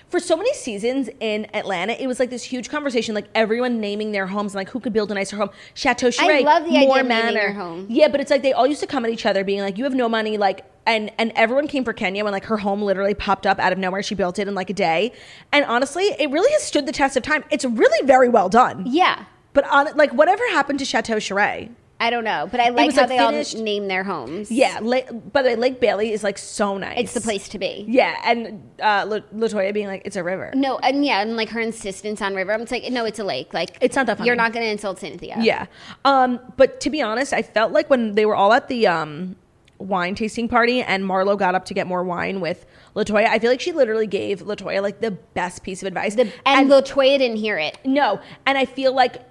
[0.09, 4.13] For so many seasons in Atlanta, it was like this huge conversation, like everyone naming
[4.13, 5.49] their homes and like who could build a nicer home.
[5.73, 7.85] Chateau Sheree, love the idea of naming your home.
[7.89, 9.83] Yeah, but it's like they all used to come at each other, being like, "You
[9.83, 13.13] have no money, like and and everyone came for Kenya when like her home literally
[13.13, 14.01] popped up out of nowhere.
[14.01, 15.11] She built it in like a day,
[15.51, 17.43] and honestly, it really has stood the test of time.
[17.51, 18.85] It's really very well done.
[18.87, 19.25] Yeah.
[19.55, 21.71] But on like whatever happened to Chateau Sheree?
[21.97, 24.51] I don't know, but I like was, how like, they finished- all name their homes.
[24.51, 24.79] Yeah.
[24.81, 26.99] La- by the way, Lake Bailey is like so nice.
[26.99, 27.85] It's the place to be.
[27.87, 30.51] Yeah, and uh, La- Latoya being like, it's a river.
[30.55, 32.51] No, and yeah, and like her insistence on river.
[32.51, 33.53] I'm just like, no, it's a lake.
[33.53, 34.27] Like It's not that funny.
[34.27, 35.37] You're not going to insult Cynthia.
[35.39, 35.67] Yeah.
[36.03, 39.37] Um, but to be honest, I felt like when they were all at the um
[39.77, 43.49] wine tasting party and Marlo got up to get more wine with Latoya, I feel
[43.51, 46.15] like she literally gave Latoya like the best piece of advice.
[46.15, 47.77] The, and, Latoya didn't hear it.
[47.85, 49.21] no, and I feel like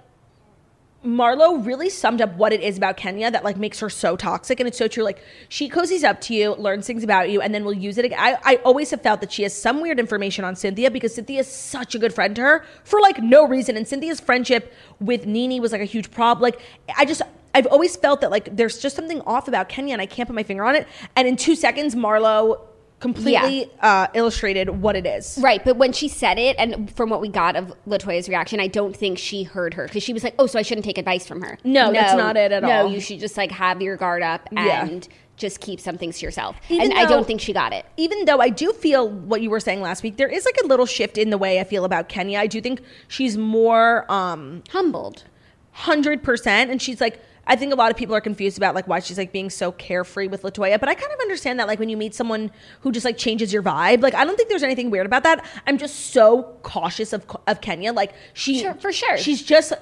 [1.05, 4.59] Marlo really summed up what it is about Kenya that like makes her so toxic,
[4.59, 5.03] and it's so true.
[5.03, 8.05] Like she cozies up to you, learns things about you, and then will use it.
[8.05, 8.19] Again.
[8.19, 11.41] I I always have felt that she has some weird information on Cynthia because Cynthia
[11.41, 15.25] is such a good friend to her for like no reason, and Cynthia's friendship with
[15.25, 16.41] NeNe was like a huge problem.
[16.41, 16.59] Like
[16.97, 17.21] I just.
[17.53, 20.35] I've always felt that like there's just something off about Kenya and I can't put
[20.35, 20.85] my finger on it.
[21.15, 22.59] And in two seconds, Marlo
[22.99, 25.37] completely uh, illustrated what it is.
[25.41, 28.67] Right, but when she said it, and from what we got of Latoya's reaction, I
[28.67, 31.27] don't think she heard her because she was like, "Oh, so I shouldn't take advice
[31.27, 32.91] from her." No, that's not it at no, all.
[32.91, 34.85] you should just like have your guard up Yeah.
[34.85, 36.55] and just keep some things to yourself.
[36.69, 37.85] Even and I don't think she got it.
[37.97, 40.65] even though I do feel what you were saying last week, there is like a
[40.67, 42.39] little shift in the way I feel about Kenya.
[42.39, 45.25] I do think she's more um Humbled.
[45.71, 47.19] hundred percent, and she's like.
[47.47, 49.71] I think a lot of people are confused about like why she's like being so
[49.71, 52.91] carefree with Latoya, but I kind of understand that like when you meet someone who
[52.91, 55.45] just like changes your vibe, like I don't think there's anything weird about that.
[55.67, 59.17] I'm just so cautious of of Kenya, like she Sure, for sure.
[59.17, 59.73] she's just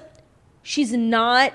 [0.62, 1.52] she's not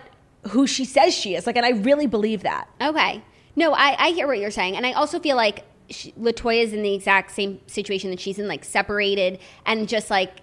[0.50, 2.70] who she says she is, like, and I really believe that.
[2.82, 3.22] Okay.
[3.56, 4.78] No, I, I hear what you're saying.
[4.78, 8.40] And I also feel like she, Latoya is in the exact same situation that she's
[8.40, 10.38] in, like separated and just like,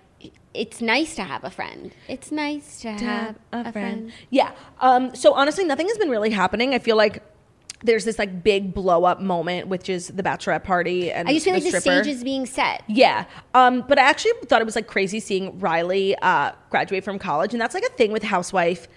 [0.57, 1.93] it's nice to have a friend.
[2.09, 4.13] It's nice to have a, friend.
[4.31, 4.53] Yeah.
[4.81, 6.75] Um, so honestly, nothing has been really happening.
[6.75, 7.23] I feel like
[7.83, 11.45] there's this like big blow up moment, which is the bachelorette party and I just
[11.45, 12.83] feel like the stage is being set.
[12.89, 13.27] Yeah.
[13.55, 17.53] Um, but I actually thought it was like crazy seeing Riley uh, graduate from college.
[17.53, 18.89] And that's like a thing with housewife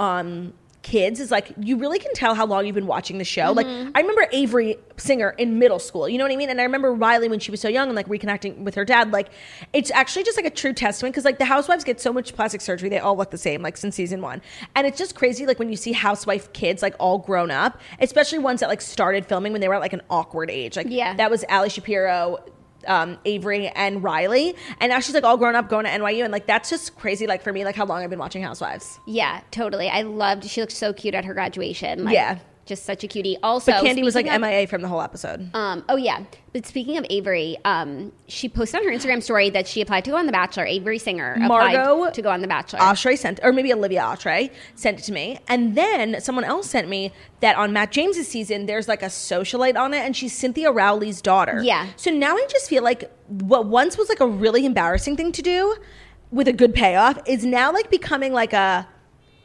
[0.00, 0.52] um,
[0.84, 3.52] kids is like you really can tell how long you've been watching the show.
[3.52, 3.90] Like mm-hmm.
[3.94, 6.50] I remember Avery Singer in middle school, you know what I mean?
[6.50, 9.10] And I remember Riley when she was so young and like reconnecting with her dad.
[9.10, 9.30] Like
[9.72, 12.60] it's actually just like a true testament because like the housewives get so much plastic
[12.60, 14.42] surgery, they all look the same, like since season one.
[14.76, 18.38] And it's just crazy like when you see housewife kids like all grown up, especially
[18.38, 20.76] ones that like started filming when they were at like an awkward age.
[20.76, 21.14] Like Yeah.
[21.14, 22.44] that was Ali Shapiro,
[22.86, 26.32] um, Avery and Riley, and now she's like all grown up going to NYU, and
[26.32, 27.26] like that's just crazy.
[27.26, 29.00] Like for me, like how long I've been watching Housewives.
[29.06, 29.88] Yeah, totally.
[29.88, 32.04] I loved, she looked so cute at her graduation.
[32.04, 32.38] Like, Yeah.
[32.66, 33.36] Just such a cutie.
[33.42, 35.50] Also, But Kandi was like of- MIA from the whole episode.
[35.54, 36.24] Um, oh yeah.
[36.54, 40.12] But speaking of Avery, um, she posted on her Instagram story that she applied to
[40.12, 40.64] go on The Bachelor.
[40.64, 42.78] Avery Singer applied Margot to go on The Bachelor.
[42.78, 46.88] Oshry sent, or maybe Olivia Oshry sent it to me, and then someone else sent
[46.88, 50.70] me that on Matt James's season, there's like a socialite on it, and she's Cynthia
[50.70, 51.60] Rowley's daughter.
[51.62, 51.88] Yeah.
[51.96, 55.42] So now I just feel like what once was like a really embarrassing thing to
[55.42, 55.76] do,
[56.30, 58.88] with a good payoff, is now like becoming like a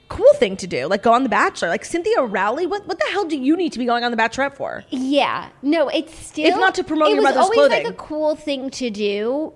[0.09, 1.69] cool thing to do, like go on The Bachelor.
[1.69, 4.17] Like Cynthia Rowley, what what the hell do you need to be going on The
[4.17, 4.83] Bachelorette for?
[4.89, 7.83] Yeah, no, it's still If not to promote it your was mother's always clothing.
[7.85, 9.53] like a cool thing to do,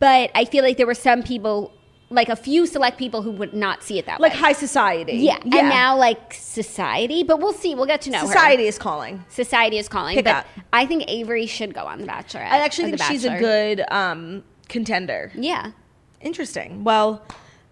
[0.00, 1.72] but I feel like there were some people,
[2.10, 4.38] like a few select people, who would not see it that Like way.
[4.38, 5.14] Like high society.
[5.18, 7.74] yeah, and now like society, but we'll see.
[7.74, 8.68] We'll get to know society her.
[8.68, 9.24] is calling.
[9.28, 10.46] Society is calling, Pick but up.
[10.72, 12.40] I think Avery should go on The Bachelor.
[12.40, 15.30] I actually think she's a good um, contender.
[15.34, 15.72] Yeah,
[16.20, 16.82] Interesting.
[16.84, 17.22] Well,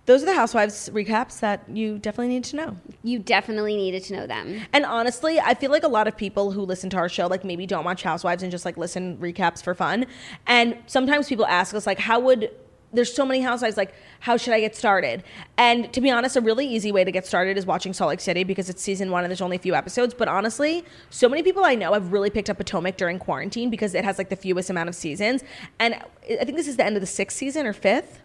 [0.07, 2.77] those are the Housewives recaps that you definitely need to know.
[3.03, 4.61] you definitely needed to know them.
[4.73, 7.45] And honestly, I feel like a lot of people who listen to our show, like
[7.45, 10.07] maybe don't watch Housewives and just like listen recaps for fun.
[10.47, 12.51] And sometimes people ask us, like, how would
[12.93, 15.23] there's so many housewives like how should i get started
[15.59, 18.21] and to be honest a really easy way to get started is watching salt lake
[18.21, 21.43] city because it's season one and there's only a few episodes but honestly so many
[21.43, 24.37] people i know have really picked up potomac during quarantine because it has like the
[24.37, 25.43] fewest amount of seasons
[25.81, 28.21] and i think this is the end of the sixth season or fifth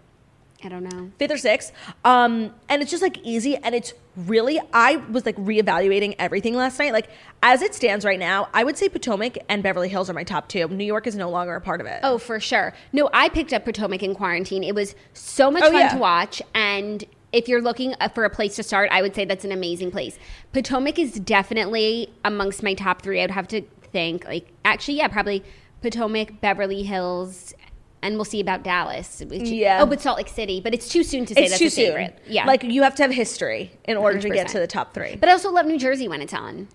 [0.64, 1.12] I don't know.
[1.18, 1.72] fifth or sixth.
[2.06, 6.78] Um, and it's just like easy and it's really I was like reevaluating everything last
[6.80, 6.92] night.
[6.94, 7.10] Like
[7.42, 10.48] as it stands right now, I would say Potomac and Beverly Hills are my top
[10.50, 10.68] two.
[10.68, 12.00] New York is no longer a part of it.
[12.04, 12.74] Oh, for sure.
[12.94, 14.64] No, I picked up Potomac in quarantine.
[14.64, 15.90] It was so much Oh, fun yeah.
[15.94, 16.42] to watch.
[16.54, 19.54] And if you're looking uh, for a place to start, I would say that's an
[19.54, 20.20] amazing place.
[20.52, 23.22] Potomac is definitely amongst my top three.
[23.22, 23.62] I'd have to
[23.94, 25.42] think, like, actually, yeah, probably
[25.82, 27.54] Potomac, Beverly Hills,
[28.02, 29.22] and we'll see about Dallas.
[29.28, 29.80] which- Yeah.
[29.82, 30.60] Oh, but Salt Lake City.
[30.62, 32.20] But it's too soon to say it's that's too a favorite.
[32.26, 32.34] soon.
[32.34, 32.46] Yeah.
[32.46, 34.52] Like you have to have history in order to get 100%.
[34.52, 35.12] to the top three.
[35.12, 36.68] But but I also love New Jersey when it's on.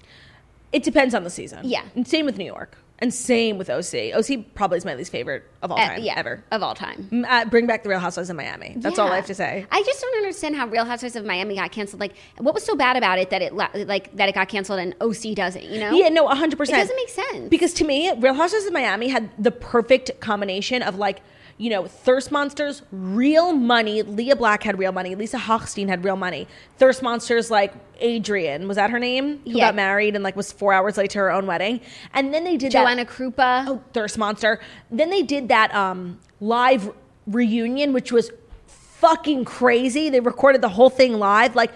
[0.72, 1.61] it depends on the season.
[1.64, 1.83] Yeah.
[1.95, 2.77] And same with New York.
[2.99, 4.14] And same with OC.
[4.14, 6.42] OC probably is my least favorite of all Uh, time, yeah, ever.
[6.51, 7.26] of all time.
[7.28, 8.74] Uh, bring back the Real Housewives of Miami.
[8.78, 9.66] That's all I have to say.
[9.70, 12.01] I just don't understand how Real Housewives of Miami got canceled.
[12.01, 14.94] Like, what was so bad about it that it like that it got canceled and
[15.03, 15.64] OC doesn't?
[15.64, 15.90] You know?
[15.92, 16.78] Yeah, no, hundred percent.
[16.78, 17.49] It doesn't make sense.
[17.51, 21.20] because to me, Real Housewives of Miami had the perfect combination of like,
[21.59, 24.03] you know, thirst monsters, real money.
[24.03, 25.15] Lea Black had real money.
[25.15, 26.47] Lisa Hochstein had real money.
[26.79, 29.41] Thirst monsters like Adrian was that her name?
[29.45, 29.67] Who Yeah.
[29.69, 31.81] got married and like was four hours late to her own wedding.
[32.13, 33.65] And then they did that- Joanna Krupa.
[33.69, 34.61] oh, thirst monster.
[34.91, 36.91] Then they did that um live
[37.27, 38.31] reunion, which was
[38.67, 40.11] fucking crazy.
[40.11, 41.71] They recorded the whole thing live, like.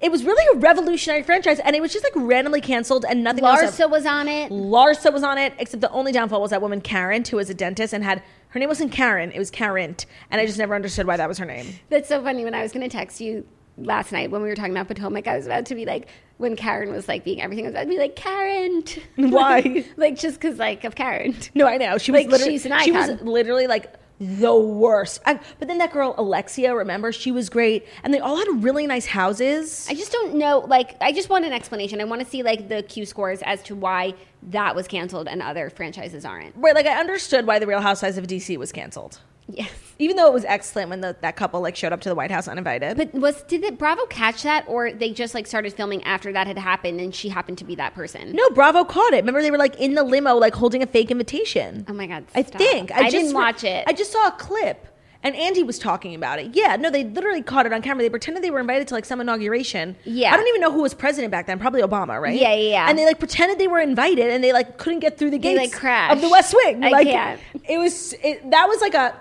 [0.00, 3.42] It was really a revolutionary franchise, and it was just like randomly canceled, and nothing
[3.42, 3.62] else.
[3.62, 4.52] Larsa was on it.
[4.52, 7.54] Larsa was on it, except the only downfall was that woman Karen, who was a
[7.54, 8.22] dentist and had
[8.54, 9.96] her name wasn't Karen, it was Karen,
[10.30, 11.66] and I just never understood why that was her name.
[11.90, 12.44] That's so funny.
[12.44, 13.44] When I was going to text you
[13.76, 16.54] last night when we were talking about Potomac, I was about to be like, when
[16.54, 18.84] Karen was like being everything, I was about to be like, Karen.
[19.16, 19.84] Why?
[19.96, 21.34] like, just because, like, of Karen.
[21.56, 25.20] No, I know she was Like, literally she's an she was literally like the worst.
[25.26, 28.86] I, but then that girl Alexia, remember, she was great, and they all had really
[28.86, 29.86] nice houses.
[29.90, 30.60] I just don't know.
[30.60, 32.00] Like, I just want an explanation.
[32.00, 34.14] I want to see, like, the Q scores as to why
[34.50, 36.54] that was canceled and other franchises aren't.
[36.56, 39.70] Right, like I understood why the Real Housewives of DC was canceled, Yes.
[39.98, 42.30] even though it was excellent when the, that couple like showed up to the White
[42.30, 42.96] House uninvited.
[42.96, 46.46] But was did it Bravo catch that, or they just like started filming after that
[46.46, 48.32] had happened, and she happened to be that person?
[48.32, 49.18] no, Bravo caught it.
[49.18, 51.84] Remember, they were like in the limo, like holding a fake invitation.
[51.88, 52.24] Oh my god!
[52.34, 52.58] I stop.
[52.58, 53.84] think I, just didn't watch it.
[53.86, 54.86] I just saw a clip,
[55.22, 56.54] and Andy was talking about it.
[56.56, 58.02] Yeah, no, they literally caught it on camera.
[58.02, 59.94] They pretended they were invited to like some inauguration.
[60.04, 60.32] Yeah.
[60.32, 61.58] I don't even know who was president back then.
[61.58, 62.34] Probably Obama, right?
[62.38, 62.86] Yeah, yeah, yeah.
[62.88, 65.54] And they like pretended they were invited, and they like couldn't get through the They,
[65.54, 66.14] gates like, crashed.
[66.16, 66.82] of the West Wing.
[66.82, 67.40] I like can't.
[67.68, 69.14] it was it, that was like a.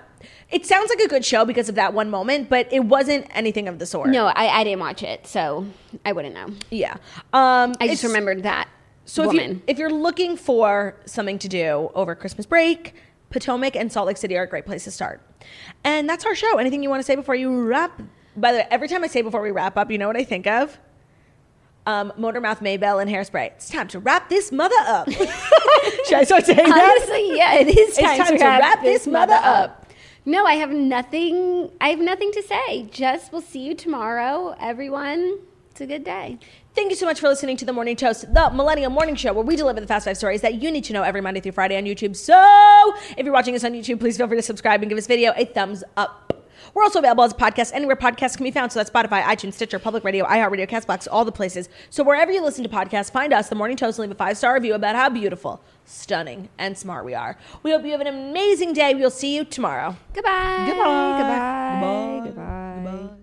[0.54, 3.68] It sounds like a good show because of that one moment, but it wasn't anything
[3.68, 4.10] of the sort.
[4.10, 5.66] no, I, I didn't watch it, so
[6.06, 6.48] I wouldn't know.
[6.70, 6.94] Yeah.
[7.34, 8.70] Um, I just remembered that
[9.06, 12.94] So if, you, if you're looking for something to do over Christmas break,
[13.32, 15.22] Potomac and Salt Lake City are a great place to start.
[15.84, 16.58] And that's our show.
[16.58, 18.00] Anything you want to say before you wrap?
[18.38, 20.24] By the way, every time I say before we wrap up, you know what I
[20.24, 20.78] think of?
[21.86, 23.48] Um, Motormouth Maybelle and Hairspray.
[23.48, 25.10] It's time to wrap this mother up.
[26.06, 26.96] Should I start saying that?
[26.98, 29.83] Honestly, yeah, it is It's time, time to wrap this mother up.
[30.26, 31.70] No, I have nothing.
[31.82, 32.84] I have nothing to say.
[32.84, 35.40] Just we'll see you tomorrow, everyone.
[35.72, 36.38] It's a good day.
[36.76, 39.44] Thank you so much for listening to the Morning Toast, the Millennial Morning Show, where
[39.44, 41.78] we deliver the fast five stories that you need to know every Monday through Friday
[41.78, 42.16] on YouTube.
[42.16, 42.36] So,
[43.18, 45.34] if you're watching us on YouTube, please feel free to subscribe and give this video
[45.36, 46.23] a thumbs up.
[46.74, 48.72] We're also available as a podcast anywhere podcasts can be found.
[48.72, 51.70] So that's Spotify, iTunes, Stitcher, Public Radio, iHeartRadio, Castbox, all the places.
[51.90, 54.38] So wherever you listen to podcasts, find us, The Morning Toast, and leave a five
[54.38, 57.38] star review about how beautiful, stunning, and smart we are.
[57.62, 58.96] We hope you have an amazing day.
[58.96, 59.96] We'll see you tomorrow.
[60.14, 60.66] Goodbye.
[60.68, 62.22] Goodbye.
[62.26, 62.84] Goodbye.
[62.84, 63.23] Bye.